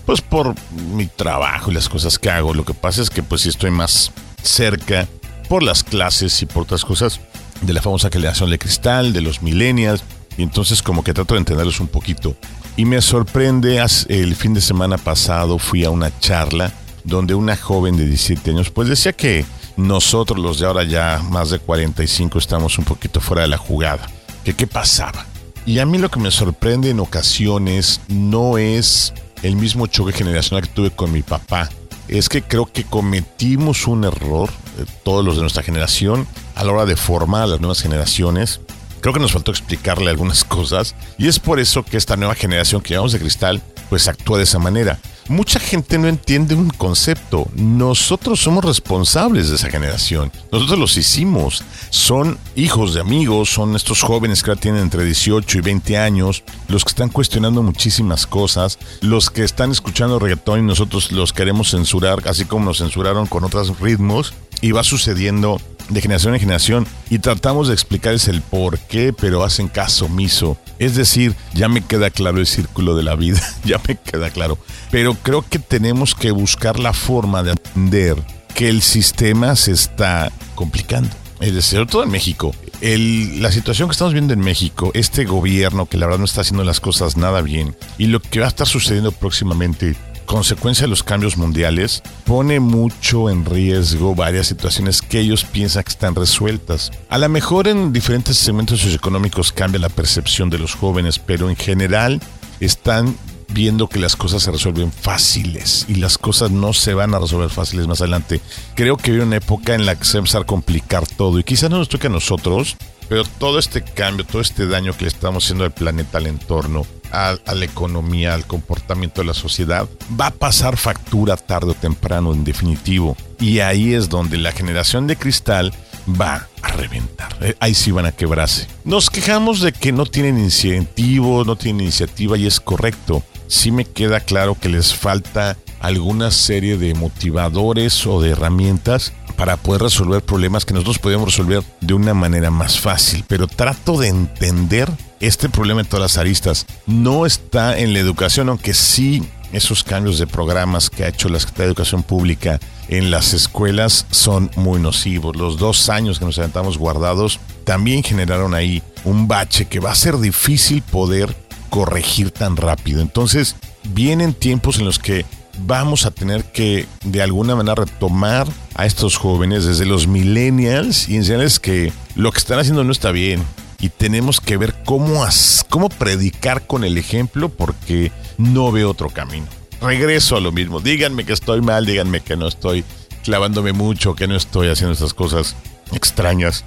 pues 0.07 0.21
por 0.21 0.55
mi 0.95 1.07
trabajo 1.07 1.71
y 1.71 1.75
las 1.75 1.89
cosas 1.89 2.19
que 2.19 2.31
hago. 2.31 2.55
Lo 2.55 2.65
que 2.65 2.75
pasa 2.75 3.03
es 3.03 3.11
que 3.11 3.23
pues 3.23 3.43
sí 3.43 3.49
estoy 3.49 3.71
más 3.71 4.12
cerca 4.43 5.09
por 5.49 5.62
las 5.62 5.83
clases 5.83 6.41
y 6.43 6.47
por 6.47 6.65
otras 6.65 6.85
cosas 6.85 7.21
de 7.62 7.73
la 7.73 7.83
famosa 7.83 8.11
generación 8.11 8.50
de 8.50 8.59
cristal, 8.59 9.12
de 9.12 9.21
los 9.21 9.43
millennials, 9.43 10.03
y 10.37 10.43
entonces 10.43 10.83
como 10.83 11.03
que 11.03 11.12
trato 11.12 11.35
de 11.35 11.41
entenderlos 11.41 11.81
un 11.81 11.89
poquito. 11.89 12.37
Y 12.80 12.87
me 12.87 13.02
sorprende, 13.02 13.84
el 14.08 14.34
fin 14.34 14.54
de 14.54 14.62
semana 14.62 14.96
pasado 14.96 15.58
fui 15.58 15.84
a 15.84 15.90
una 15.90 16.18
charla 16.18 16.72
donde 17.04 17.34
una 17.34 17.54
joven 17.54 17.94
de 17.99 18.06
17 18.06 18.52
años 18.52 18.70
pues 18.70 18.88
decía 18.88 19.12
que 19.12 19.44
nosotros 19.76 20.38
los 20.38 20.58
de 20.58 20.66
ahora 20.66 20.84
ya 20.84 21.20
más 21.28 21.50
de 21.50 21.58
45 21.58 22.38
estamos 22.38 22.78
un 22.78 22.87
poquito 22.87 23.20
fuera 23.20 23.42
de 23.42 23.49
la 23.49 23.58
jugada. 23.58 24.08
Que 24.44 24.54
qué 24.54 24.66
pasaba. 24.66 25.26
Y 25.66 25.78
a 25.80 25.84
mí 25.84 25.99
lo 25.99 26.10
que 26.10 26.20
me 26.20 26.30
sorprende 26.30 26.88
en 26.88 27.00
ocasiones 27.00 28.00
no 28.08 28.56
es 28.56 29.12
el 29.42 29.56
mismo 29.56 29.87
choque 29.87 30.14
generacional 30.14 30.66
que 30.66 30.72
tuve 30.72 30.90
con 30.90 31.12
mi 31.12 31.20
papá. 31.20 31.68
Es 32.08 32.30
que 32.30 32.40
creo 32.40 32.64
que 32.64 32.84
cometimos 32.84 33.87
un 33.88 34.04
error, 34.04 34.49
eh, 34.78 34.87
todos 35.04 35.22
los 35.22 35.34
de 35.34 35.42
nuestra 35.42 35.62
generación, 35.62 36.26
a 36.54 36.64
la 36.64 36.72
hora 36.72 36.87
de 36.87 36.96
formar 36.96 37.42
a 37.42 37.46
las 37.46 37.60
nuevas 37.60 37.82
generaciones. 37.82 38.62
Creo 39.00 39.14
que 39.14 39.21
nos 39.21 39.33
faltó 39.33 39.50
explicarle 39.50 40.11
algunas 40.11 40.45
cosas 40.45 40.95
y 41.19 41.28
es 41.28 41.38
por 41.38 41.61
eso 41.61 41.85
que 41.85 41.97
esta 41.97 42.16
nueva 42.16 42.35
generación 42.35 42.80
que 42.83 42.95
llamamos 42.95 43.12
de 43.12 43.21
cristal 43.21 43.62
pues 43.88 44.09
actúa 44.09 44.38
de 44.38 44.45
esa 44.45 44.59
manera 44.59 45.00
mucha 45.30 45.61
gente 45.61 45.97
no 45.97 46.09
entiende 46.09 46.54
un 46.54 46.71
concepto. 46.71 47.49
Nosotros 47.54 48.40
somos 48.40 48.64
responsables 48.64 49.49
de 49.49 49.57
esa 49.57 49.71
generación. 49.71 50.33
Nosotros 50.50 50.78
los 50.78 50.97
hicimos. 50.97 51.62
Son 51.90 52.37
hijos 52.57 52.95
de 52.95 53.00
amigos, 53.00 53.49
son 53.49 53.76
estos 53.76 54.02
jóvenes 54.02 54.42
que 54.42 54.50
ahora 54.50 54.61
tienen 54.61 54.83
entre 54.83 55.04
18 55.04 55.59
y 55.59 55.61
20 55.61 55.99
años, 55.99 56.42
los 56.69 56.85
que 56.85 56.90
están 56.90 57.09
cuestionando 57.11 57.62
muchísimas 57.62 58.26
cosas, 58.26 58.78
los 59.00 59.30
que 59.30 59.45
están 59.45 59.71
escuchando 59.71 60.19
reggaetón 60.19 60.60
y 60.60 60.63
nosotros 60.63 61.13
los 61.13 61.32
queremos 61.32 61.71
censurar, 61.71 62.21
así 62.26 62.45
como 62.45 62.65
nos 62.65 62.78
censuraron 62.78 63.26
con 63.26 63.45
otros 63.45 63.78
ritmos. 63.78 64.34
Y 64.63 64.73
va 64.73 64.82
sucediendo 64.82 65.58
de 65.91 66.00
generación 66.00 66.35
en 66.35 66.41
generación 66.41 66.87
y 67.11 67.19
tratamos 67.19 67.69
de 67.69 67.75
explicarles 67.75 68.29
el 68.29 68.41
por 68.41 68.79
qué, 68.79 69.13
pero 69.13 69.45
hacen 69.45 69.69
caso 69.69 70.07
omiso. 70.07 70.57
Es 70.79 70.95
decir, 70.95 71.35
ya 71.53 71.69
me 71.69 71.83
queda 71.83 72.11
claro 72.11 72.39
el 72.39 72.47
círculo 72.47 72.97
de 72.97 73.03
la 73.03 73.17
vida, 73.17 73.41
ya 73.65 73.81
me 73.87 73.97
queda 73.97 74.31
claro. 74.31 74.59
Pero 74.91 75.15
creo 75.15 75.45
que 75.49 75.59
tenemos 75.59 76.15
que 76.15 76.31
buscar 76.31 76.79
la 76.79 76.93
forma 76.93 77.43
de 77.43 77.53
entender 77.53 78.17
que 78.55 78.69
el 78.69 78.83
sistema 78.83 79.57
se 79.57 79.73
está 79.73 80.33
complicando. 80.55 81.11
Es 81.41 81.55
decir, 81.55 81.87
todo 81.87 82.03
en 82.03 82.11
México. 82.11 82.55
la 82.83 83.50
situación 83.50 83.89
que 83.89 83.93
estamos 83.93 84.13
viendo 84.13 84.35
en 84.35 84.41
México, 84.41 84.91
este 84.95 85.25
gobierno 85.25 85.87
que 85.87 85.97
la 85.97 86.07
verdad 86.07 86.19
no 86.19 86.25
está 86.26 86.43
haciendo 86.43 86.65
las 86.65 86.81
cosas 86.81 87.17
nada 87.17 87.41
bien 87.41 87.75
y 87.97 88.07
lo 88.07 88.21
que 88.21 88.41
va 88.41 88.47
a 88.47 88.49
estar 88.49 88.67
sucediendo 88.67 89.11
próximamente 89.13 89.97
consecuencia 90.30 90.84
de 90.84 90.90
los 90.90 91.02
cambios 91.02 91.36
mundiales, 91.36 92.04
pone 92.25 92.60
mucho 92.60 93.30
en 93.30 93.45
riesgo 93.45 94.14
varias 94.14 94.47
situaciones 94.47 95.02
que 95.02 95.19
ellos 95.19 95.43
piensan 95.43 95.82
que 95.82 95.88
están 95.88 96.14
resueltas. 96.14 96.93
A 97.08 97.19
lo 97.19 97.28
mejor 97.28 97.66
en 97.66 97.93
diferentes 97.93 98.36
segmentos 98.36 98.78
socioeconómicos 98.78 99.50
cambia 99.50 99.80
la 99.80 99.88
percepción 99.88 100.49
de 100.49 100.60
los 100.60 100.76
jóvenes, 100.76 101.19
pero 101.19 101.50
en 101.50 101.56
general 101.56 102.21
están 102.60 103.16
viendo 103.49 103.88
que 103.88 103.99
las 103.99 104.14
cosas 104.14 104.45
se 104.45 104.52
resuelven 104.52 104.93
fáciles 104.93 105.86
y 105.88 105.97
las 105.97 106.16
cosas 106.16 106.52
no 106.52 106.75
se 106.75 106.95
van 106.95 107.12
a 107.12 107.19
resolver 107.19 107.50
fáciles 107.50 107.88
más 107.88 108.00
adelante. 108.00 108.40
Creo 108.76 108.97
que 108.97 109.10
viene 109.10 109.26
una 109.26 109.36
época 109.38 109.75
en 109.75 109.84
la 109.84 109.97
que 109.97 110.04
se 110.04 110.12
va 110.12 110.19
a 110.19 110.21
empezar 110.21 110.43
a 110.43 110.47
complicar 110.47 111.08
todo 111.08 111.40
y 111.40 111.43
quizás 111.43 111.71
no 111.71 111.78
nos 111.78 111.88
toque 111.88 112.06
a 112.06 112.10
nosotros, 112.10 112.76
pero 113.08 113.25
todo 113.25 113.58
este 113.58 113.82
cambio, 113.82 114.25
todo 114.25 114.40
este 114.40 114.69
daño 114.69 114.97
que 114.97 115.06
le 115.06 115.08
estamos 115.08 115.43
haciendo 115.43 115.64
al 115.64 115.73
planeta, 115.73 116.19
al 116.19 116.28
entorno, 116.28 116.86
a, 117.12 117.36
la 117.54 117.64
economía, 117.64 118.34
al 118.34 118.46
comportamiento 118.46 119.20
de 119.20 119.28
la 119.28 119.34
sociedad, 119.34 119.88
va 120.18 120.26
a 120.26 120.30
pasar 120.30 120.76
factura 120.76 121.36
tarde 121.36 121.70
o 121.70 121.75
temprano, 121.75 122.32
en 122.32 122.44
definitivo. 122.44 123.16
Y 123.38 123.60
ahí 123.60 123.94
es 123.94 124.08
donde 124.08 124.36
la 124.38 124.52
generación 124.52 125.06
de 125.06 125.16
cristal 125.16 125.73
va 126.20 126.49
a 126.62 126.68
reventar. 126.68 127.36
Eh, 127.40 127.56
ahí 127.60 127.75
sí 127.75 127.90
van 127.90 128.06
a 128.06 128.12
quebrarse. 128.12 128.66
Nos 128.84 129.10
quejamos 129.10 129.60
de 129.60 129.73
que 129.73 129.92
no 129.92 130.06
tienen 130.06 130.38
incentivo, 130.38 131.44
no 131.44 131.56
tienen 131.56 131.82
iniciativa 131.82 132.36
y 132.36 132.46
es 132.46 132.60
correcto. 132.60 133.23
Sí 133.46 133.70
me 133.70 133.84
queda 133.84 134.20
claro 134.20 134.56
que 134.58 134.68
les 134.68 134.94
falta 134.94 135.56
alguna 135.80 136.30
serie 136.30 136.76
de 136.76 136.95
motivadores 136.95 138.06
o 138.06 138.21
de 138.21 138.30
herramientas 138.30 139.12
para 139.36 139.56
poder 139.56 139.82
resolver 139.82 140.23
problemas 140.23 140.64
que 140.64 140.75
nosotros 140.75 140.99
podemos 140.99 141.26
resolver 141.26 141.62
de 141.80 141.95
una 141.95 142.14
manera 142.14 142.50
más 142.50 142.78
fácil. 142.78 143.25
Pero 143.26 143.47
trato 143.49 143.99
de 143.99 144.08
entender 144.08 144.90
este 145.21 145.49
problema 145.49 145.80
en 145.80 145.86
todas 145.86 146.02
las 146.02 146.19
aristas. 146.19 146.66
No 146.86 147.26
está 147.26 147.78
en 147.78 147.93
la 147.93 147.99
educación, 147.99 148.49
aunque 148.49 148.75
sí 148.75 149.23
esos 149.52 149.82
cambios 149.82 150.19
de 150.19 150.26
programas 150.26 150.90
que 150.90 151.04
ha 151.04 151.08
hecho 151.08 151.28
la 151.28 151.40
Secretaría 151.40 151.66
de 151.66 151.71
Educación 151.73 152.02
Pública 152.02 152.60
en 152.88 153.10
las 153.10 153.32
escuelas 153.34 154.06
son 154.10 154.50
muy 154.56 154.80
nocivos. 154.80 155.36
Los 155.36 155.58
dos 155.58 155.88
años 155.88 156.19
que 156.19 156.25
nos 156.25 156.38
aventamos 156.38 156.78
guardados 156.78 157.40
también 157.64 158.02
generaron 158.02 158.54
ahí 158.54 158.82
un 159.04 159.28
bache 159.28 159.66
que 159.66 159.80
va 159.80 159.93
a 159.93 159.97
ser 159.97 160.19
difícil 160.19 160.82
poder 160.82 161.34
corregir 161.69 162.30
tan 162.30 162.56
rápido. 162.56 163.00
Entonces, 163.00 163.56
vienen 163.84 164.34
tiempos 164.34 164.78
en 164.78 164.84
los 164.84 164.99
que 164.99 165.25
vamos 165.66 166.06
a 166.06 166.10
tener 166.10 166.44
que 166.44 166.86
de 167.04 167.23
alguna 167.23 167.56
manera 167.56 167.84
retomar 167.84 168.46
a 168.75 168.86
estos 168.86 169.16
jóvenes 169.16 169.64
desde 169.64 169.86
los 169.86 170.06
millennials 170.06 171.08
y 171.08 171.16
enseñarles 171.16 171.60
que 171.60 171.92
lo 172.14 172.32
que 172.32 172.38
están 172.38 172.58
haciendo 172.58 172.84
no 172.84 172.92
está 172.92 173.12
bien 173.12 173.44
y 173.80 173.88
tenemos 173.88 174.40
que 174.40 174.56
ver 174.56 174.75
cómo, 174.84 175.25
cómo 175.68 175.88
predicar 175.88 176.66
con 176.66 176.84
el 176.84 176.99
ejemplo 176.99 177.49
porque 177.49 178.12
no 178.36 178.73
veo 178.73 178.90
otro 178.90 179.08
camino. 179.08 179.46
Regreso 179.80 180.36
a 180.36 180.40
lo 180.40 180.52
mismo, 180.52 180.80
díganme 180.80 181.25
que 181.25 181.32
estoy 181.32 181.62
mal, 181.62 181.86
díganme 181.86 182.20
que 182.20 182.36
no 182.36 182.46
estoy 182.46 182.84
clavándome 183.25 183.73
mucho, 183.73 184.14
que 184.14 184.28
no 184.28 184.36
estoy 184.36 184.68
haciendo 184.68 184.92
estas 184.92 185.14
cosas 185.14 185.56
extrañas 185.92 186.64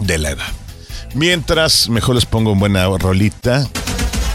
de 0.00 0.18
la 0.18 0.30
edad. 0.30 0.52
Mientras, 1.14 1.88
mejor 1.88 2.16
les 2.16 2.26
pongo 2.26 2.52
una 2.52 2.58
buena 2.58 2.98
rolita. 2.98 3.68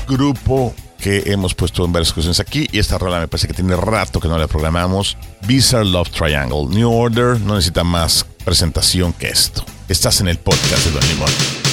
Grupo 0.07 0.73
que 0.99 1.23
hemos 1.31 1.53
puesto 1.53 1.85
en 1.85 1.91
varias 1.91 2.11
ocasiones 2.11 2.39
aquí. 2.39 2.67
Y 2.71 2.79
esta 2.79 2.97
rola 2.97 3.19
me 3.19 3.27
parece 3.27 3.47
que 3.47 3.53
tiene 3.53 3.75
rato 3.75 4.19
que 4.19 4.27
no 4.27 4.37
la 4.37 4.47
programamos. 4.47 5.17
Bizarre 5.47 5.85
Love 5.85 6.09
Triangle. 6.09 6.67
New 6.69 6.91
Order 6.91 7.39
no 7.39 7.55
necesita 7.55 7.83
más 7.83 8.25
presentación 8.43 9.13
que 9.13 9.27
esto. 9.27 9.63
Estás 9.87 10.21
en 10.21 10.27
el 10.27 10.37
podcast 10.37 10.85
de 10.85 10.91
Don 10.91 11.07
Limón. 11.07 11.64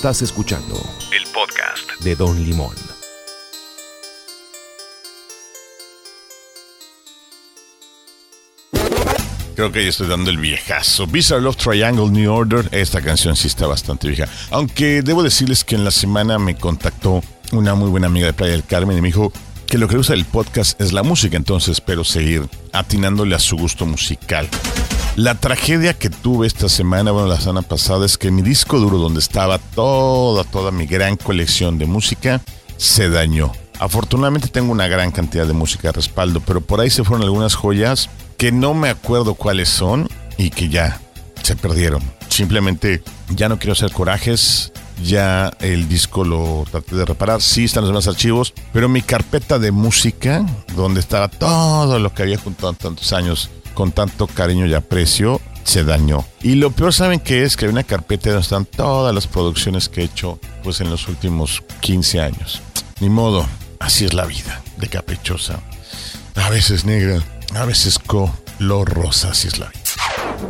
Estás 0.00 0.22
escuchando 0.22 0.82
el 1.14 1.30
podcast 1.30 2.02
de 2.02 2.16
Don 2.16 2.42
Limón. 2.42 2.74
Creo 9.54 9.70
que 9.70 9.82
ya 9.82 9.90
estoy 9.90 10.08
dando 10.08 10.30
el 10.30 10.38
viejazo. 10.38 11.06
Visa 11.06 11.36
Love 11.36 11.56
Triangle 11.58 12.08
New 12.08 12.32
Order. 12.32 12.66
Esta 12.72 13.02
canción 13.02 13.36
sí 13.36 13.48
está 13.48 13.66
bastante 13.66 14.08
vieja. 14.08 14.26
Aunque 14.50 15.02
debo 15.02 15.22
decirles 15.22 15.64
que 15.64 15.74
en 15.74 15.84
la 15.84 15.90
semana 15.90 16.38
me 16.38 16.56
contactó 16.56 17.22
una 17.52 17.74
muy 17.74 17.90
buena 17.90 18.06
amiga 18.06 18.24
de 18.24 18.32
Playa 18.32 18.52
del 18.52 18.64
Carmen 18.64 18.96
y 18.96 19.02
me 19.02 19.08
dijo 19.08 19.30
que 19.66 19.76
lo 19.76 19.86
que 19.86 19.98
usa 19.98 20.14
el 20.14 20.24
podcast 20.24 20.80
es 20.80 20.94
la 20.94 21.02
música, 21.02 21.36
entonces 21.36 21.72
espero 21.72 22.04
seguir 22.04 22.48
atinándole 22.72 23.34
a 23.34 23.38
su 23.38 23.58
gusto 23.58 23.84
musical. 23.84 24.48
La 25.16 25.34
tragedia 25.34 25.92
que 25.92 26.08
tuve 26.08 26.46
esta 26.46 26.68
semana, 26.68 27.10
bueno, 27.10 27.28
la 27.28 27.40
semana 27.40 27.62
pasada, 27.62 28.06
es 28.06 28.16
que 28.16 28.30
mi 28.30 28.42
disco 28.42 28.78
duro, 28.78 28.98
donde 28.98 29.18
estaba 29.18 29.58
toda, 29.58 30.44
toda 30.44 30.70
mi 30.70 30.86
gran 30.86 31.16
colección 31.16 31.78
de 31.78 31.86
música, 31.86 32.40
se 32.76 33.10
dañó. 33.10 33.52
Afortunadamente 33.80 34.48
tengo 34.48 34.70
una 34.70 34.86
gran 34.86 35.10
cantidad 35.10 35.46
de 35.46 35.52
música 35.52 35.88
de 35.88 35.92
respaldo, 35.92 36.40
pero 36.40 36.60
por 36.60 36.80
ahí 36.80 36.90
se 36.90 37.02
fueron 37.02 37.24
algunas 37.24 37.54
joyas 37.54 38.08
que 38.36 38.52
no 38.52 38.72
me 38.72 38.88
acuerdo 38.88 39.34
cuáles 39.34 39.68
son 39.68 40.08
y 40.38 40.50
que 40.50 40.68
ya 40.68 41.00
se 41.42 41.56
perdieron. 41.56 42.02
Simplemente 42.28 43.02
ya 43.30 43.48
no 43.48 43.58
quiero 43.58 43.72
hacer 43.72 43.90
corajes, 43.90 44.72
ya 45.02 45.52
el 45.60 45.88
disco 45.88 46.24
lo 46.24 46.64
traté 46.70 46.94
de 46.94 47.04
reparar, 47.04 47.42
sí 47.42 47.64
están 47.64 47.82
los 47.82 47.90
demás 47.90 48.06
archivos, 48.06 48.54
pero 48.72 48.88
mi 48.88 49.02
carpeta 49.02 49.58
de 49.58 49.72
música, 49.72 50.46
donde 50.76 51.00
estaba 51.00 51.28
todo 51.28 51.98
lo 51.98 52.14
que 52.14 52.22
había 52.22 52.38
juntado 52.38 52.72
tantos 52.74 53.12
años 53.12 53.50
con 53.74 53.92
tanto 53.92 54.26
cariño 54.26 54.66
y 54.66 54.74
aprecio, 54.74 55.40
se 55.64 55.84
dañó. 55.84 56.24
Y 56.42 56.54
lo 56.54 56.70
peor, 56.70 56.92
¿saben 56.92 57.20
qué 57.20 57.44
es? 57.44 57.56
Que 57.56 57.66
hay 57.66 57.70
una 57.70 57.84
carpeta 57.84 58.30
donde 58.30 58.42
están 58.42 58.64
todas 58.64 59.14
las 59.14 59.26
producciones 59.26 59.88
que 59.88 60.02
he 60.02 60.04
hecho 60.04 60.38
pues 60.62 60.80
en 60.80 60.90
los 60.90 61.08
últimos 61.08 61.62
15 61.80 62.20
años. 62.20 62.62
Ni 63.00 63.08
modo, 63.08 63.46
así 63.78 64.04
es 64.04 64.14
la 64.14 64.26
vida, 64.26 64.62
de 64.78 64.88
caprichosa. 64.88 65.60
A 66.34 66.50
veces 66.50 66.84
negra, 66.84 67.22
a 67.54 67.64
veces 67.64 67.98
color 67.98 68.88
rosa, 68.88 69.30
así 69.30 69.48
es 69.48 69.58
la 69.58 69.68
vida. 69.68 69.79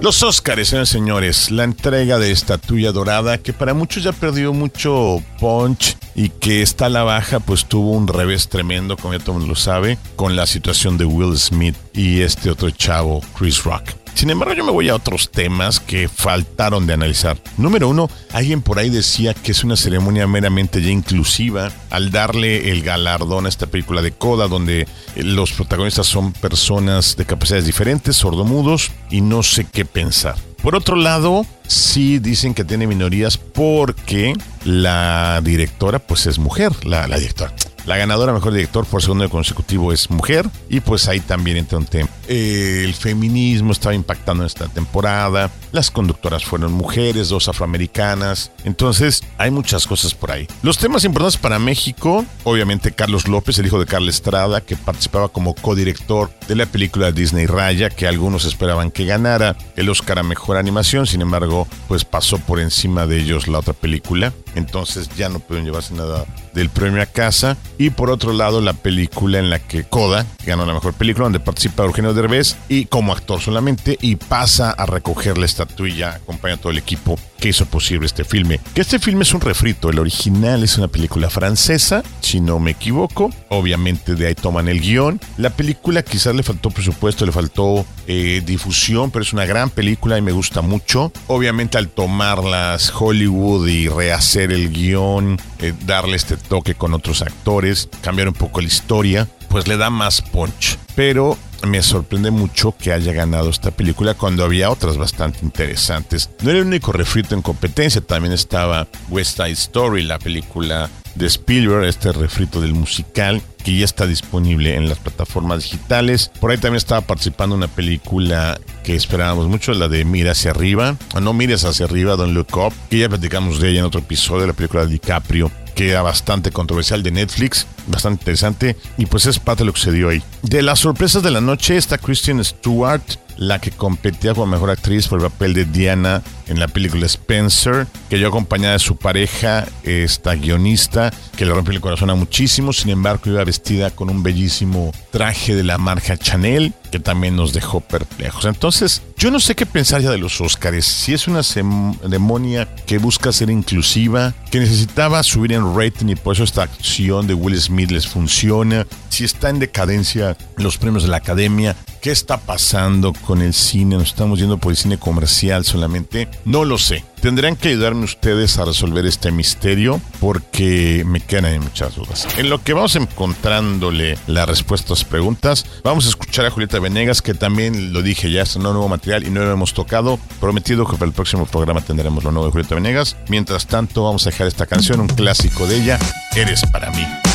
Los 0.03 0.23
Óscares, 0.23 0.69
señores 0.69 0.89
señores, 0.89 1.51
la 1.51 1.65
entrega 1.65 2.19
de 2.19 2.31
Estatuilla 2.31 2.91
Dorada, 2.91 3.37
que 3.37 3.53
para 3.53 3.75
muchos 3.75 4.03
ya 4.03 4.13
perdió 4.13 4.55
mucho 4.55 5.23
punch 5.39 5.99
y 6.15 6.31
que 6.31 6.63
está 6.63 6.87
a 6.87 6.89
la 6.89 7.03
baja, 7.03 7.39
pues 7.39 7.67
tuvo 7.67 7.93
un 7.93 8.09
revés 8.09 8.49
tremendo, 8.49 8.97
como 8.97 9.13
ya 9.13 9.19
todo 9.19 9.33
el 9.33 9.39
mundo 9.41 9.53
lo 9.53 9.61
sabe, 9.61 9.99
con 10.17 10.37
la 10.37 10.47
situación 10.47 10.97
de 10.97 11.05
Will 11.05 11.37
Smith 11.37 11.77
y 11.93 12.23
este 12.23 12.51
otro 12.51 12.71
chavo, 12.71 13.21
Chris 13.39 13.63
Rock. 13.63 14.00
Sin 14.15 14.31
embargo, 14.31 14.55
yo 14.55 14.65
me 14.65 14.73
voy 14.73 14.89
a 14.89 14.95
otros 14.95 15.31
temas 15.31 15.81
que 15.81 16.09
faltaron 16.09 16.87
de 16.87 16.95
analizar. 16.95 17.39
Número 17.57 17.89
uno, 17.89 18.11
alguien 18.33 18.63
por 18.63 18.79
ahí 18.79 18.91
decía 18.91 19.35
que 19.35 19.53
es 19.53 19.65
una 19.65 19.77
ceremonia 19.77 20.27
meramente 20.27 20.83
ya 20.83 20.91
inclusiva 20.91 21.73
al 21.91 22.11
darle 22.11 22.71
el 22.71 22.83
galardón 22.83 23.47
a 23.47 23.49
esta 23.49 23.67
película 23.67 24.03
de 24.03 24.13
Coda, 24.13 24.49
donde 24.49 24.87
los 25.17 25.53
protagonistas 25.53 26.07
son 26.07 26.33
personas 26.33 27.17
de 27.17 27.25
capacidades 27.25 27.67
diferentes, 27.67 28.17
sordomudos, 28.17 28.91
y 29.11 29.21
no 29.21 29.43
sé 29.43 29.65
qué 29.65 29.85
pensar. 29.85 30.37
Por 30.63 30.77
otro 30.77 30.97
lado, 30.97 31.47
sí 31.67 32.19
dicen 32.19 32.53
que 32.53 32.65
tiene 32.65 32.87
minorías 32.87 33.39
porque 33.39 34.35
la 34.65 35.41
directora, 35.43 35.99
pues 35.99 36.27
es 36.27 36.39
mujer, 36.39 36.85
la 36.85 37.07
directora 37.07 37.55
la 37.87 37.97
ganadora 37.97 38.33
mejor 38.33 38.53
director 38.53 38.87
por 38.87 39.03
segundo 39.03 39.29
consecutivo 39.29 39.93
es 39.93 40.11
mujer. 40.11 40.49
Y 40.69 40.81
pues 40.81 41.09
ahí 41.09 41.21
también 41.21 41.57
entra 41.57 41.79
un 41.79 41.87
tema. 41.87 42.09
El 42.29 42.95
feminismo 42.95 43.73
estaba 43.73 43.95
impactando 43.95 44.43
en 44.43 44.47
esta 44.47 44.69
temporada, 44.69 45.51
las 45.73 45.91
conductoras 45.91 46.45
fueron 46.45 46.73
mujeres, 46.73 47.29
dos 47.29 47.49
afroamericanas, 47.49 48.53
entonces 48.65 49.23
hay 49.39 49.51
muchas 49.51 49.87
cosas 49.87 50.15
por 50.15 50.31
ahí. 50.31 50.47
Los 50.63 50.79
temas 50.79 51.05
importantes 51.05 51.41
para 51.41 51.59
México, 51.59 52.25
obviamente 52.45 52.93
Carlos 52.93 53.29
López, 53.29 53.59
el 53.59 53.67
hijo 53.67 53.79
de 53.79 53.87
Carla 53.87 54.11
Estrada, 54.11 54.61
que 54.61 54.77
participaba 54.77 55.29
como 55.29 55.55
codirector 55.55 56.31
de 56.49 56.57
la 56.57 56.67
película 56.67 57.13
Disney 57.13 57.47
Raya, 57.47 57.91
que 57.91 58.07
algunos 58.07 58.45
esperaban 58.45 58.91
que 58.91 59.05
ganara 59.05 59.57
el 59.77 59.89
Oscar 59.89 60.19
a 60.19 60.23
Mejor 60.23 60.57
Animación, 60.57 61.07
sin 61.07 61.23
embargo, 61.23 61.67
pues 61.89 62.05
pasó 62.05 62.39
por 62.39 62.61
encima 62.61 63.07
de 63.07 63.19
ellos 63.19 63.49
la 63.49 63.59
otra 63.59 63.75
película, 63.75 64.33
entonces 64.55 65.09
ya 65.17 65.29
no 65.29 65.41
pueden 65.41 65.65
llevarse 65.65 65.95
nada 65.95 66.25
del 66.55 66.71
premio 66.71 67.03
a 67.03 67.07
casa. 67.07 67.57
Y 67.79 67.91
por 67.91 68.11
otro 68.11 68.33
lado, 68.33 68.61
la 68.61 68.73
película 68.73 69.39
en 69.39 69.51
la 69.51 69.59
que 69.59 69.85
Coda 69.85 70.27
ganó 70.45 70.67
la 70.67 70.75
mejor 70.75 70.95
película, 70.95 71.25
donde 71.25 71.41
participa 71.41 71.85
Eugenio 71.85 72.15
Derbez 72.15 72.57
y 72.69 72.87
como 72.87 73.13
actor 73.13 73.41
solamente, 73.41 73.99
y 74.01 74.17
pasa 74.17 74.71
a 74.71 74.87
recoger 74.87 75.39
la 75.39 75.47
estatuilla, 75.47 76.15
acompaña 76.15 76.55
a 76.55 76.59
todo 76.59 76.73
el 76.73 76.79
equipo 76.79 77.19
que 77.41 77.49
hizo 77.49 77.67
posible 77.67 78.07
este 78.07 78.25
filme. 78.25 78.61
Que 78.75 78.83
este 78.83 78.99
filme 78.99 79.23
es 79.23 79.33
un 79.33 79.41
refrito, 79.41 79.89
el 79.89 79.99
original 79.99 80.63
es 80.63 80.77
una 80.77 80.89
película 80.89 81.31
francesa, 81.31 82.03
si 82.21 82.41
no 82.41 82.59
me 82.59 82.73
equivoco, 82.73 83.31
obviamente 83.49 84.15
de 84.15 84.27
ahí 84.29 84.35
toman 84.35 84.69
el 84.69 84.81
guion. 84.81 85.21
La 85.39 85.51
película 85.51 86.03
quizás 86.03 86.35
le 86.35 86.43
faltó 86.43 86.71
presupuesto, 86.71 87.25
le 87.25 87.33
faltó 87.33 87.85
eh, 88.07 88.43
difusión, 88.45 89.11
pero 89.11 89.23
es 89.23 89.33
una 89.33 89.47
gran 89.47 89.71
película 89.71 90.19
y 90.19 90.23
me 90.23 90.33
gusta 90.33 90.61
mucho. 90.61 91.13
Obviamente 91.27 91.79
al 91.79 91.89
tomarlas 91.89 92.93
Hollywood 92.95 93.67
y 93.69 93.89
rehacer 93.89 94.53
el 94.53 94.71
guion, 94.71 95.41
eh, 95.61 95.73
darle 95.87 96.17
este 96.17 96.37
toque 96.41 96.75
con 96.75 96.95
otros 96.95 97.23
actores, 97.23 97.89
cambiar 98.01 98.29
un 98.29 98.35
poco 98.35 98.61
la 98.61 98.69
historia, 98.69 99.29
pues 99.49 99.69
le 99.69 99.77
da 99.77 99.91
más 99.91 100.23
punch. 100.23 100.79
Pero 100.95 101.37
me 101.67 101.83
sorprende 101.83 102.31
mucho 102.31 102.75
que 102.77 102.93
haya 102.93 103.13
ganado 103.13 103.51
esta 103.51 103.71
película 103.71 104.15
cuando 104.15 104.45
había 104.45 104.71
otras 104.71 104.97
bastante 104.97 105.41
interesantes. 105.43 106.31
No 106.43 106.51
era 106.51 106.61
el 106.61 106.67
único 106.67 106.93
refrito 106.93 107.35
en 107.35 107.43
competencia, 107.43 108.01
también 108.01 108.33
estaba 108.33 108.87
West 109.09 109.37
Side 109.37 109.51
Story, 109.51 110.03
la 110.03 110.19
película 110.19 110.89
de 111.15 111.27
Spielberg, 111.27 111.85
este 111.85 112.13
refrito 112.13 112.61
del 112.61 112.75
musical 112.75 113.43
que 113.65 113.77
ya 113.77 113.85
está 113.85 114.07
disponible 114.07 114.77
en 114.77 114.89
las 114.89 114.99
plataformas 114.99 115.65
digitales. 115.65 116.31
Por 116.41 116.51
ahí 116.51 116.57
también 116.57 116.77
estaba 116.77 117.03
participando 117.03 117.55
una 117.55 117.69
película 117.69 118.59
que 118.85 118.95
esperábamos 118.95 119.49
mucho, 119.49 119.73
la 119.73 119.89
de 119.89 120.05
Mira 120.05 120.33
hacia 120.33 120.53
arriba, 120.53 120.97
o 121.15 121.21
no 121.21 121.35
mires 121.35 121.65
hacia 121.65 121.85
arriba, 121.85 122.17
Don't 122.17 122.33
Look 122.33 122.57
Up, 122.57 122.73
que 122.89 122.99
ya 122.99 123.09
platicamos 123.09 123.61
de 123.61 123.71
ella 123.71 123.81
en 123.81 123.87
otro 123.87 124.01
episodio, 124.01 124.47
la 124.47 124.53
película 124.55 124.87
de 124.87 124.93
DiCaprio, 124.93 125.51
que 125.71 125.91
era 125.91 126.03
bastante 126.03 126.51
controversial 126.51 127.03
de 127.03 127.11
Netflix, 127.11 127.67
bastante 127.87 128.23
interesante, 128.23 128.77
y 128.97 129.07
pues 129.07 129.27
es 129.27 129.39
parte 129.39 129.63
de 129.63 129.67
lo 129.67 129.73
que 129.73 129.81
se 129.81 129.93
dio 129.93 130.09
ahí. 130.09 130.23
De 130.43 130.63
las 130.63 130.81
sorpresas 130.81 131.23
de 131.23 131.31
la 131.31 131.41
noche 131.41 131.77
está 131.77 131.99
Kristen 131.99 132.45
Stewart, 132.45 133.03
la 133.41 133.59
que 133.59 133.71
competía 133.71 134.35
como 134.35 134.47
mejor 134.47 134.71
actriz 134.71 135.09
por 135.09 135.19
el 135.19 135.31
papel 135.31 135.55
de 135.55 135.65
Diana 135.65 136.23
en 136.47 136.61
la 136.61 136.69
película 136.69 137.07
Spencer, 137.07 137.87
que 138.11 138.19
yo 138.19 138.29
acompañada 138.29 138.75
de 138.75 138.79
su 138.79 138.97
pareja, 138.97 139.67
esta 139.83 140.35
guionista, 140.35 141.11
que 141.37 141.47
le 141.47 141.55
rompió 141.55 141.73
el 141.73 141.81
corazón 141.81 142.11
a 142.11 142.15
muchísimo, 142.15 142.75
sin 142.75 142.91
embargo 142.91 143.23
iba 143.27 143.43
vestida 143.43 143.91
con 143.91 144.11
un 144.11 144.23
bellísimo 144.23 144.93
traje 145.11 145.57
de 145.57 145.65
la 145.65 145.79
marca 145.79 146.19
Chanel, 146.19 146.75
que 146.91 146.99
también 146.99 147.35
nos 147.35 147.55
dejó 147.55 147.81
perplejos. 147.81 148.45
Entonces, 148.45 149.01
yo 149.17 149.31
no 149.31 149.41
sé 149.41 149.55
qué 149.55 149.65
pensar 149.65 150.03
ya 150.03 150.11
de 150.11 150.19
los 150.19 150.39
Oscars, 150.41 150.85
si 150.85 151.15
es 151.15 151.27
una 151.27 151.43
ceremonia 151.43 152.69
que 152.87 152.99
busca 152.99 153.33
ser 153.33 153.49
inclusiva, 153.49 154.35
que 154.51 154.61
necesitaba 154.61 155.23
subir 155.23 155.53
en 155.53 155.75
rating 155.75 156.09
y 156.09 156.15
por 156.17 156.35
eso 156.35 156.45
esta 156.45 156.65
acción 156.65 157.27
de 157.27 157.35
Will 157.35 157.59
Smith 157.59 157.91
les 157.91 158.07
funciona, 158.07 158.87
si 159.09 159.25
está 159.25 159.49
en 159.49 159.61
decadencia 159.61 160.37
los 160.57 160.77
premios 160.77 161.05
de 161.05 161.09
la 161.09 161.19
academia, 161.19 161.75
qué 162.01 162.11
está 162.11 162.39
pasando 162.39 163.13
con 163.13 163.43
el 163.43 163.55
cine, 163.55 163.97
nos 163.97 164.09
estamos 164.09 164.39
yendo 164.39 164.59
por 164.59 164.73
el 164.73 164.77
cine 164.77 164.99
comercial 164.99 165.65
solamente, 165.65 166.29
no 166.45 166.65
lo 166.65 166.79
sé. 166.79 167.05
Tendrán 167.21 167.55
que 167.55 167.69
ayudarme 167.69 168.05
ustedes 168.05 168.59
a 168.59 168.65
resolver 168.65 169.05
este 169.05 169.31
misterio 169.31 170.01
porque 170.21 171.05
me 171.07 171.21
quedan 171.21 171.61
muchas 171.61 171.95
dudas. 171.95 172.27
En 172.39 172.49
lo 172.49 172.63
que 172.63 172.73
vamos 172.73 172.97
encontrándole 172.97 174.17
la 174.27 174.47
respuesta 174.47 174.89
a 174.89 174.97
las 174.97 175.05
preguntas, 175.05 175.67
vamos 175.85 176.07
a 176.07 176.09
escuchar 176.09 176.47
a 176.47 176.51
Julieta 176.51 176.79
Venegas, 176.79 177.21
que 177.21 177.35
también 177.35 177.93
lo 177.93 178.03
dije, 178.03 178.31
ya 178.31 178.43
es 178.43 178.57
un 178.57 178.63
nuevo 178.63 178.89
material 178.89 179.27
y 179.27 179.31
no 179.31 179.45
lo 179.45 179.53
hemos 179.53 179.75
tocado. 179.75 180.19
Prometido 180.41 180.87
que 180.87 180.97
para 180.97 181.07
el 181.07 181.13
próximo 181.13 181.45
programa 181.45 181.83
tendremos 181.83 182.25
lo 182.25 182.33
nuevo 182.33 182.47
de 182.47 182.53
Julieta 182.53 182.75
Venegas. 182.75 183.17
Mientras 183.29 183.67
tanto, 183.67 184.05
vamos 184.05 184.27
a 184.27 184.31
dejar 184.31 184.47
esta 184.47 184.67
canción, 184.67 185.01
un 185.01 185.09
clásico 185.09 185.67
de 185.67 185.77
ella, 185.77 185.99
Eres 186.37 186.63
para 186.73 186.91
mí. 186.93 187.30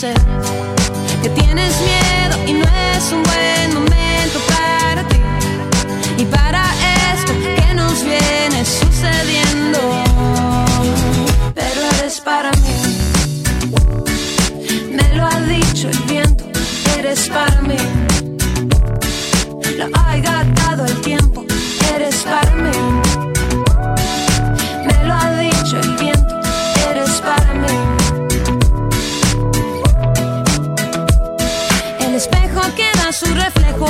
Y 0.00 0.37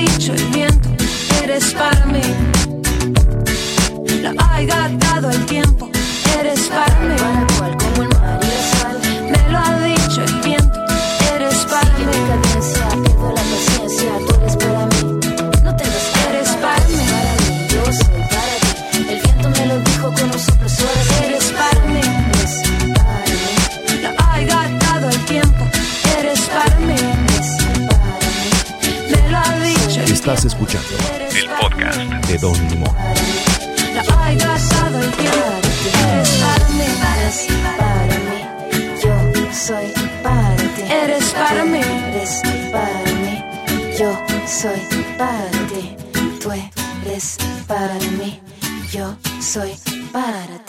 Dicho 0.00 0.32
el 0.32 0.44
viento, 0.46 0.88
eres 1.42 1.74
para 1.74 2.06
mí. 2.06 2.22
Lo 4.22 4.30
ha 4.38 4.62
gastado 4.62 5.30
el 5.30 5.46
tiempo, 5.46 5.90
eres 6.38 6.68
para 6.68 6.98
mí. 7.00 7.16
para 7.18 7.46
cual 7.58 7.76
como 7.76 8.02
el 8.02 8.08
mar 8.08 8.40
y 8.42 8.46
la 8.46 8.62
sal, 8.78 8.98
Me 9.30 9.52
lo 9.52 9.58
ha 9.58 9.78
dicho 9.78 9.89
Estás 30.40 30.54
escuchando 30.54 30.88
El 31.36 31.50
podcast 31.60 32.00
de 32.26 32.38
Don 32.38 32.68
Limón. 32.70 32.96
Gastado 34.38 35.02
el 35.02 35.10
tiempo, 35.12 35.36
eres 36.02 36.30
para 36.40 36.68
mí. 36.70 36.84
para 37.76 38.16
mí, 38.24 38.40
yo 39.04 39.14
soy 39.52 39.92
para 40.22 40.56
ti. 40.56 40.82
Eres 40.88 41.28
para 41.32 41.64
mí. 41.66 41.80
Eres 41.80 42.40
para 42.72 43.12
mí, 43.20 43.44
yo 43.98 44.16
soy 44.46 44.80
para 45.18 45.50
ti. 45.68 45.96
Tú 46.42 46.50
eres 46.52 47.36
para 47.66 47.94
mí, 48.18 48.40
yo 48.90 49.14
soy 49.42 49.74
para 50.10 50.46
ti. 50.46 50.59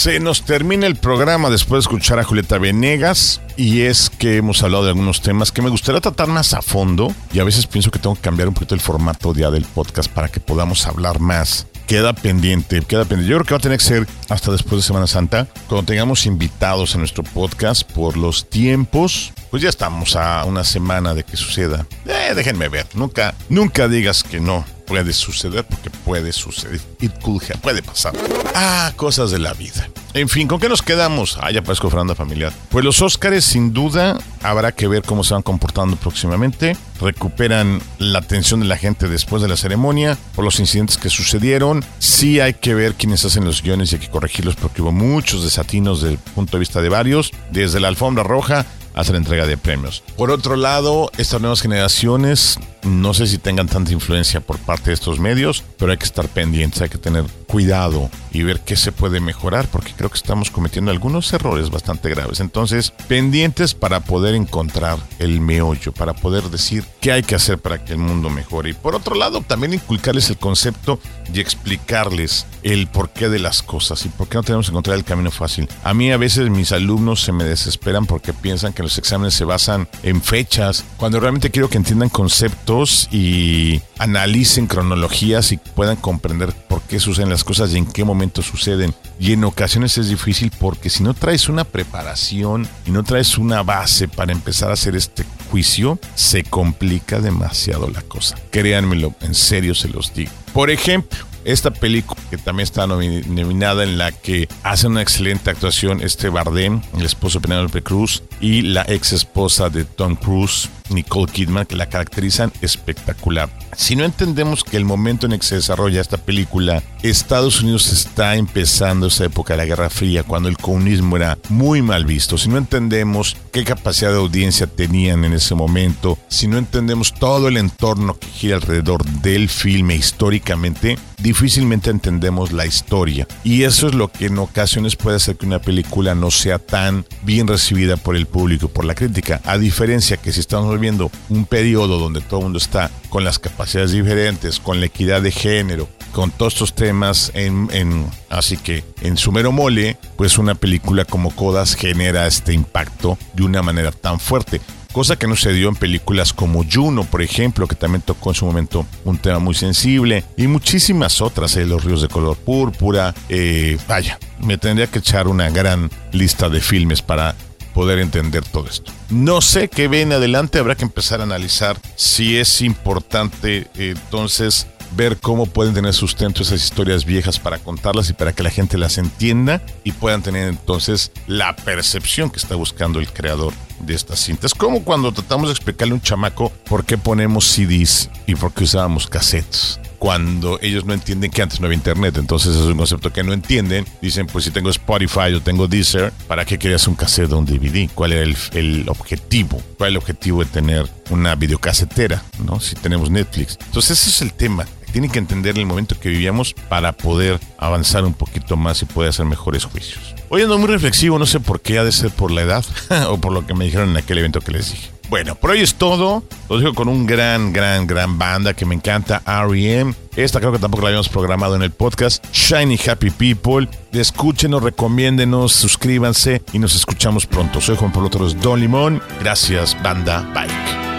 Se 0.00 0.18
nos 0.18 0.46
termina 0.46 0.86
el 0.86 0.96
programa 0.96 1.50
después 1.50 1.80
de 1.84 1.90
escuchar 1.90 2.18
a 2.18 2.24
Julieta 2.24 2.56
Venegas 2.56 3.42
y 3.58 3.82
es 3.82 4.08
que 4.08 4.38
hemos 4.38 4.62
hablado 4.62 4.84
de 4.84 4.88
algunos 4.92 5.20
temas 5.20 5.52
que 5.52 5.60
me 5.60 5.68
gustaría 5.68 6.00
tratar 6.00 6.26
más 6.26 6.54
a 6.54 6.62
fondo 6.62 7.14
y 7.34 7.38
a 7.38 7.44
veces 7.44 7.66
pienso 7.66 7.90
que 7.90 7.98
tengo 7.98 8.14
que 8.14 8.22
cambiar 8.22 8.48
un 8.48 8.54
poquito 8.54 8.74
el 8.74 8.80
formato 8.80 9.34
ya 9.34 9.50
del 9.50 9.66
podcast 9.66 10.10
para 10.10 10.28
que 10.28 10.40
podamos 10.40 10.86
hablar 10.86 11.20
más. 11.20 11.66
Queda 11.86 12.14
pendiente, 12.14 12.80
queda 12.80 13.04
pendiente. 13.04 13.30
Yo 13.30 13.36
creo 13.36 13.44
que 13.44 13.54
va 13.54 13.58
a 13.58 13.60
tener 13.60 13.76
que 13.76 13.84
ser 13.84 14.06
hasta 14.30 14.50
después 14.50 14.76
de 14.80 14.86
Semana 14.86 15.06
Santa, 15.06 15.48
cuando 15.68 15.84
tengamos 15.84 16.24
invitados 16.24 16.94
a 16.94 16.98
nuestro 16.98 17.22
podcast 17.22 17.82
por 17.82 18.16
los 18.16 18.48
tiempos. 18.48 19.34
Pues 19.50 19.62
ya 19.62 19.68
estamos 19.68 20.16
a 20.16 20.46
una 20.46 20.64
semana 20.64 21.12
de 21.12 21.24
que 21.24 21.36
suceda. 21.36 21.84
Eh, 22.06 22.32
déjenme 22.34 22.70
ver. 22.70 22.86
Nunca, 22.94 23.34
nunca 23.50 23.86
digas 23.86 24.22
que 24.22 24.40
no 24.40 24.64
puede 24.90 25.12
suceder 25.12 25.64
porque 25.64 25.88
puede 25.88 26.32
suceder. 26.32 26.80
It 27.00 27.12
could 27.22 27.44
puede 27.62 27.80
pasar. 27.80 28.12
Ah, 28.56 28.92
cosas 28.96 29.30
de 29.30 29.38
la 29.38 29.54
vida. 29.54 29.88
En 30.14 30.28
fin, 30.28 30.48
¿con 30.48 30.58
qué 30.58 30.68
nos 30.68 30.82
quedamos? 30.82 31.38
Ah, 31.40 31.52
ya 31.52 31.62
parezco 31.62 31.88
Fernanda 31.88 32.16
Familiar. 32.16 32.52
Pues 32.70 32.84
los 32.84 33.00
Óscares, 33.00 33.44
sin 33.44 33.72
duda, 33.72 34.18
habrá 34.42 34.72
que 34.72 34.88
ver 34.88 35.02
cómo 35.02 35.22
se 35.22 35.34
van 35.34 35.44
comportando 35.44 35.94
próximamente. 35.94 36.76
Recuperan 37.00 37.80
la 37.98 38.18
atención 38.18 38.58
de 38.58 38.66
la 38.66 38.76
gente 38.76 39.08
después 39.08 39.42
de 39.42 39.48
la 39.48 39.56
ceremonia 39.56 40.18
por 40.34 40.44
los 40.44 40.58
incidentes 40.58 40.98
que 40.98 41.08
sucedieron. 41.08 41.84
Sí 42.00 42.40
hay 42.40 42.54
que 42.54 42.74
ver 42.74 42.94
quiénes 42.94 43.24
hacen 43.24 43.44
los 43.44 43.62
guiones 43.62 43.92
y 43.92 43.94
hay 43.94 44.00
que 44.00 44.10
corregirlos 44.10 44.56
porque 44.56 44.82
hubo 44.82 44.90
muchos 44.90 45.44
desatinos 45.44 46.02
desde 46.02 46.14
el 46.14 46.18
punto 46.18 46.56
de 46.56 46.58
vista 46.58 46.82
de 46.82 46.88
varios. 46.88 47.30
Desde 47.52 47.78
la 47.78 47.86
alfombra 47.86 48.24
roja 48.24 48.66
hasta 48.94 49.12
la 49.12 49.18
entrega 49.18 49.46
de 49.46 49.56
premios. 49.56 50.02
Por 50.16 50.30
otro 50.30 50.56
lado, 50.56 51.10
estas 51.16 51.40
nuevas 51.40 51.60
generaciones 51.60 52.58
no 52.82 53.14
sé 53.14 53.26
si 53.26 53.38
tengan 53.38 53.68
tanta 53.68 53.92
influencia 53.92 54.40
por 54.40 54.58
parte 54.58 54.90
de 54.90 54.94
estos 54.94 55.18
medios, 55.18 55.64
pero 55.78 55.92
hay 55.92 55.98
que 55.98 56.04
estar 56.04 56.28
pendientes, 56.28 56.80
hay 56.80 56.88
que 56.88 56.98
tener 56.98 57.24
cuidado 57.46 58.10
y 58.32 58.42
ver 58.42 58.60
qué 58.60 58.76
se 58.76 58.92
puede 58.92 59.20
mejorar, 59.20 59.68
porque 59.68 59.92
creo 59.96 60.08
que 60.08 60.16
estamos 60.16 60.50
cometiendo 60.50 60.90
algunos 60.90 61.32
errores 61.32 61.70
bastante 61.70 62.08
graves. 62.08 62.40
Entonces, 62.40 62.92
pendientes 63.08 63.74
para 63.74 64.00
poder 64.00 64.34
encontrar 64.34 64.98
el 65.18 65.40
meollo, 65.40 65.92
para 65.92 66.14
poder 66.14 66.44
decir 66.44 66.84
qué 67.00 67.12
hay 67.12 67.22
que 67.22 67.34
hacer 67.34 67.58
para 67.58 67.84
que 67.84 67.92
el 67.92 67.98
mundo 67.98 68.30
mejore. 68.30 68.70
Y 68.70 68.74
por 68.74 68.94
otro 68.94 69.14
lado, 69.14 69.42
también 69.42 69.74
inculcarles 69.74 70.30
el 70.30 70.38
concepto 70.38 71.00
y 71.32 71.40
explicarles 71.40 72.46
el 72.62 72.86
porqué 72.86 73.28
de 73.28 73.38
las 73.38 73.62
cosas 73.62 74.04
y 74.06 74.08
por 74.08 74.28
qué 74.28 74.36
no 74.36 74.42
tenemos 74.42 74.66
que 74.66 74.72
encontrar 74.72 74.96
el 74.96 75.04
camino 75.04 75.30
fácil. 75.30 75.68
A 75.82 75.92
mí 75.92 76.12
a 76.12 76.16
veces 76.16 76.50
mis 76.50 76.72
alumnos 76.72 77.22
se 77.22 77.32
me 77.32 77.44
desesperan 77.44 78.06
porque 78.06 78.32
piensan 78.32 78.72
que 78.72 78.79
los 78.82 78.98
exámenes 78.98 79.34
se 79.34 79.44
basan 79.44 79.88
en 80.02 80.22
fechas, 80.22 80.84
cuando 80.96 81.20
realmente 81.20 81.50
quiero 81.50 81.68
que 81.68 81.76
entiendan 81.76 82.08
conceptos 82.08 83.08
y 83.10 83.80
analicen 83.98 84.66
cronologías 84.66 85.52
y 85.52 85.56
puedan 85.56 85.96
comprender 85.96 86.52
por 86.68 86.82
qué 86.82 87.00
suceden 87.00 87.30
las 87.30 87.44
cosas 87.44 87.72
y 87.72 87.78
en 87.78 87.86
qué 87.86 88.04
momento 88.04 88.42
suceden. 88.42 88.94
Y 89.18 89.32
en 89.32 89.44
ocasiones 89.44 89.98
es 89.98 90.08
difícil 90.08 90.50
porque 90.58 90.90
si 90.90 91.02
no 91.02 91.14
traes 91.14 91.48
una 91.48 91.64
preparación 91.64 92.68
y 92.86 92.90
no 92.90 93.02
traes 93.04 93.38
una 93.38 93.62
base 93.62 94.08
para 94.08 94.32
empezar 94.32 94.70
a 94.70 94.74
hacer 94.74 94.96
este 94.96 95.24
juicio, 95.50 95.98
se 96.14 96.44
complica 96.44 97.20
demasiado 97.20 97.88
la 97.88 98.02
cosa. 98.02 98.36
Créanmelo, 98.50 99.14
en 99.20 99.34
serio 99.34 99.74
se 99.74 99.88
los 99.88 100.14
digo. 100.14 100.32
Por 100.52 100.70
ejemplo, 100.70 101.18
esta 101.44 101.70
película 101.70 102.20
que 102.30 102.38
también 102.38 102.64
está 102.64 102.86
nomi- 102.86 103.24
nominada 103.26 103.84
en 103.84 103.98
la 103.98 104.12
que 104.12 104.48
hace 104.62 104.86
una 104.86 105.02
excelente 105.02 105.50
actuación 105.50 106.00
este 106.02 106.28
Bardem, 106.28 106.80
el 106.98 107.04
esposo 107.04 107.38
de 107.38 107.48
Penélope 107.48 107.82
Cruz, 107.82 108.22
y 108.40 108.62
la 108.62 108.84
ex 108.88 109.12
esposa 109.12 109.68
de 109.70 109.84
Tom 109.84 110.16
Cruise, 110.16 110.68
Nicole 110.90 111.30
Kidman, 111.30 111.66
que 111.66 111.76
la 111.76 111.88
caracterizan 111.88 112.52
espectacular. 112.60 113.48
Si 113.76 113.96
no 113.96 114.04
entendemos 114.04 114.64
que 114.64 114.76
el 114.76 114.84
momento 114.84 115.26
en 115.26 115.38
que 115.38 115.46
se 115.46 115.56
desarrolla 115.56 116.00
esta 116.00 116.16
película, 116.16 116.82
Estados 117.02 117.62
Unidos 117.62 117.92
está 117.92 118.36
empezando 118.36 119.06
esa 119.06 119.24
época 119.24 119.54
de 119.54 119.58
la 119.58 119.64
Guerra 119.66 119.90
Fría, 119.90 120.22
cuando 120.22 120.48
el 120.48 120.56
comunismo 120.56 121.16
era 121.16 121.38
muy 121.48 121.82
mal 121.82 122.04
visto, 122.04 122.36
si 122.36 122.48
no 122.48 122.58
entendemos 122.58 123.36
qué 123.52 123.64
capacidad 123.64 124.10
de 124.10 124.18
audiencia 124.18 124.66
tenían 124.66 125.24
en 125.24 125.32
ese 125.32 125.54
momento, 125.54 126.18
si 126.28 126.46
no 126.46 126.58
entendemos 126.58 127.14
todo 127.14 127.48
el 127.48 127.56
entorno 127.56 128.18
que 128.18 128.26
gira 128.28 128.56
alrededor 128.56 129.04
del 129.04 129.48
filme 129.48 129.94
históricamente, 129.94 130.98
difícilmente 131.18 131.90
entendemos 131.90 132.52
la 132.52 132.66
historia. 132.66 133.26
Y 133.44 133.62
eso 133.62 133.88
es 133.88 133.94
lo 133.94 134.08
que 134.08 134.26
en 134.26 134.38
ocasiones 134.38 134.96
puede 134.96 135.16
hacer 135.16 135.36
que 135.36 135.46
una 135.46 135.60
película 135.60 136.14
no 136.14 136.30
sea 136.30 136.58
tan 136.58 137.04
bien 137.22 137.46
recibida 137.46 137.96
por 137.96 138.16
el 138.16 138.26
público, 138.26 138.68
por 138.68 138.84
la 138.84 138.94
crítica. 138.94 139.40
A 139.44 139.58
diferencia 139.58 140.16
que 140.16 140.32
si 140.32 140.40
estamos 140.40 140.72
viviendo 140.80 141.10
un 141.28 141.44
periodo 141.44 141.98
donde 141.98 142.20
todo 142.20 142.40
el 142.40 142.44
mundo 142.44 142.58
está 142.58 142.90
con 143.10 143.22
las 143.22 143.38
capacidades 143.38 143.92
diferentes, 143.92 144.58
con 144.58 144.80
la 144.80 144.86
equidad 144.86 145.20
de 145.22 145.30
género, 145.30 145.88
con 146.12 146.30
todos 146.30 146.54
estos 146.54 146.74
temas 146.74 147.30
en, 147.34 148.06
así 148.28 148.56
que 148.56 148.84
en 149.02 149.16
su 149.16 149.30
mero 149.30 149.52
mole, 149.52 149.96
pues 150.16 150.38
una 150.38 150.54
película 150.54 151.04
como 151.04 151.34
Codas 151.34 151.74
genera 151.74 152.26
este 152.26 152.52
impacto 152.52 153.18
de 153.34 153.44
una 153.44 153.62
manera 153.62 153.92
tan 153.92 154.18
fuerte. 154.18 154.60
Cosa 154.92 155.14
que 155.14 155.28
no 155.28 155.36
se 155.36 155.52
dio 155.52 155.68
en 155.68 155.76
películas 155.76 156.32
como 156.32 156.64
Juno, 156.64 157.04
por 157.04 157.22
ejemplo, 157.22 157.68
que 157.68 157.76
también 157.76 158.02
tocó 158.02 158.30
en 158.30 158.34
su 158.34 158.44
momento 158.44 158.84
un 159.04 159.18
tema 159.18 159.38
muy 159.38 159.54
sensible, 159.54 160.24
y 160.36 160.48
muchísimas 160.48 161.20
otras, 161.20 161.56
eh, 161.56 161.64
Los 161.64 161.84
ríos 161.84 162.02
de 162.02 162.08
color 162.08 162.36
púrpura, 162.36 163.14
eh, 163.28 163.78
vaya, 163.86 164.18
me 164.40 164.58
tendría 164.58 164.88
que 164.88 164.98
echar 164.98 165.28
una 165.28 165.48
gran 165.50 165.90
lista 166.10 166.48
de 166.48 166.60
filmes 166.60 167.02
para 167.02 167.36
poder 167.74 167.98
entender 167.98 168.44
todo 168.44 168.66
esto. 168.68 168.92
No 169.10 169.40
sé 169.40 169.68
qué 169.68 169.88
ven 169.88 170.12
adelante, 170.12 170.58
habrá 170.58 170.74
que 170.74 170.84
empezar 170.84 171.20
a 171.20 171.24
analizar 171.24 171.76
si 171.96 172.36
es 172.36 172.60
importante 172.62 173.68
eh, 173.74 173.94
entonces 173.96 174.66
ver 174.96 175.18
cómo 175.18 175.46
pueden 175.46 175.74
tener 175.74 175.94
sustento 175.94 176.42
esas 176.42 176.62
historias 176.64 177.04
viejas 177.04 177.38
para 177.38 177.58
contarlas 177.58 178.10
y 178.10 178.12
para 178.12 178.32
que 178.32 178.42
la 178.42 178.50
gente 178.50 178.76
las 178.76 178.98
entienda 178.98 179.62
y 179.84 179.92
puedan 179.92 180.22
tener 180.22 180.48
entonces 180.48 181.12
la 181.26 181.54
percepción 181.54 182.30
que 182.30 182.38
está 182.38 182.56
buscando 182.56 182.98
el 182.98 183.12
creador 183.12 183.52
de 183.80 183.94
estas 183.94 184.20
cintas. 184.20 184.52
Como 184.52 184.82
cuando 184.84 185.12
tratamos 185.12 185.48
de 185.48 185.52
explicarle 185.52 185.92
a 185.92 185.94
un 185.94 186.02
chamaco 186.02 186.50
por 186.68 186.84
qué 186.84 186.98
ponemos 186.98 187.44
CDs 187.44 188.10
y 188.26 188.34
por 188.34 188.52
qué 188.52 188.64
usábamos 188.64 189.06
cassettes 189.06 189.78
cuando 190.00 190.58
ellos 190.62 190.86
no 190.86 190.94
entienden 190.94 191.30
que 191.30 191.42
antes 191.42 191.60
no 191.60 191.66
había 191.66 191.76
internet. 191.76 192.16
Entonces 192.16 192.56
es 192.56 192.62
un 192.62 192.76
concepto 192.76 193.12
que 193.12 193.22
no 193.22 193.32
entienden. 193.32 193.84
Dicen, 194.02 194.26
pues 194.26 194.46
si 194.46 194.50
tengo 194.50 194.70
Spotify 194.70 195.34
o 195.36 195.42
tengo 195.42 195.68
Deezer, 195.68 196.12
¿para 196.26 196.44
qué 196.44 196.58
querías 196.58 196.88
un 196.88 196.96
cassette 196.96 197.30
o 197.32 197.38
un 197.38 197.44
DVD? 197.44 197.88
¿Cuál 197.94 198.14
era 198.14 198.22
el, 198.22 198.36
el 198.54 198.88
objetivo? 198.88 199.62
¿Cuál 199.76 199.90
es 199.90 199.92
el 199.92 199.96
objetivo 199.98 200.42
de 200.42 200.50
tener 200.50 200.86
una 201.10 201.36
videocasetera? 201.36 202.24
¿no? 202.44 202.58
Si 202.58 202.74
tenemos 202.74 203.10
Netflix. 203.10 203.58
Entonces 203.66 204.00
ese 204.00 204.10
es 204.10 204.22
el 204.22 204.32
tema 204.32 204.66
tienen 204.90 205.10
que 205.10 205.20
entender 205.20 205.56
el 205.56 205.66
momento 205.66 205.98
que 206.00 206.08
vivíamos 206.08 206.52
para 206.68 206.90
poder 206.92 207.38
avanzar 207.58 208.04
un 208.04 208.14
poquito 208.14 208.56
más 208.56 208.82
y 208.82 208.86
poder 208.86 209.10
hacer 209.10 209.24
mejores 209.24 209.64
juicios. 209.64 210.16
Hoy 210.30 210.42
ando 210.42 210.58
muy 210.58 210.68
reflexivo, 210.68 211.16
no 211.16 211.26
sé 211.26 211.38
por 211.38 211.60
qué, 211.60 211.78
ha 211.78 211.84
de 211.84 211.92
ser 211.92 212.10
por 212.10 212.32
la 212.32 212.42
edad 212.42 212.64
o 213.08 213.18
por 213.18 213.32
lo 213.32 213.46
que 213.46 213.54
me 213.54 213.66
dijeron 213.66 213.90
en 213.90 213.96
aquel 213.96 214.18
evento 214.18 214.40
que 214.40 214.52
les 214.52 214.72
dije. 214.72 214.90
Bueno, 215.10 215.34
por 215.34 215.50
hoy 215.50 215.60
es 215.60 215.74
todo. 215.74 216.22
Lo 216.48 216.58
dejo 216.58 216.72
con 216.72 216.88
un 216.88 217.04
gran, 217.04 217.52
gran, 217.52 217.86
gran 217.88 218.16
banda 218.16 218.54
que 218.54 218.64
me 218.64 218.76
encanta, 218.76 219.20
R.E.M. 219.26 219.92
Esta 220.14 220.38
creo 220.38 220.52
que 220.52 220.60
tampoco 220.60 220.84
la 220.84 220.88
habíamos 220.90 221.08
programado 221.08 221.56
en 221.56 221.62
el 221.62 221.72
podcast. 221.72 222.24
Shiny 222.32 222.78
Happy 222.88 223.10
People. 223.10 223.68
Escúchenos, 223.92 224.62
recomiéndenos, 224.62 225.52
suscríbanse 225.52 226.42
y 226.52 226.60
nos 226.60 226.76
escuchamos 226.76 227.26
pronto. 227.26 227.60
Soy 227.60 227.76
Juan 227.76 227.92
Pablo 227.92 228.08
Torres 228.08 228.40
Don 228.40 228.60
Limón. 228.60 229.02
Gracias, 229.20 229.76
banda. 229.82 230.20
Bye. 230.32 230.89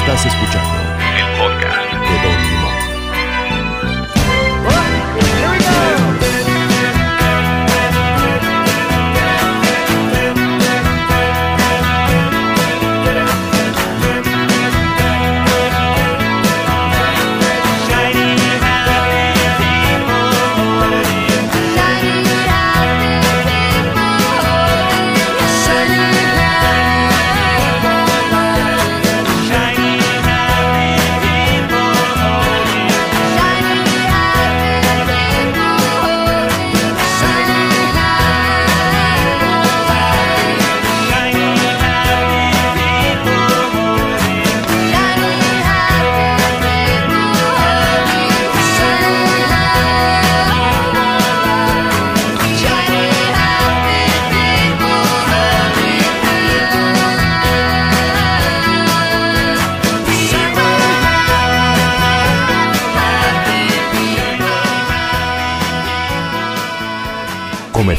Estás 0.00 0.24
escuchando 0.24 0.80
el 1.18 1.38
podcast. 1.38 1.92
de 1.92 2.22
Don 2.22 2.49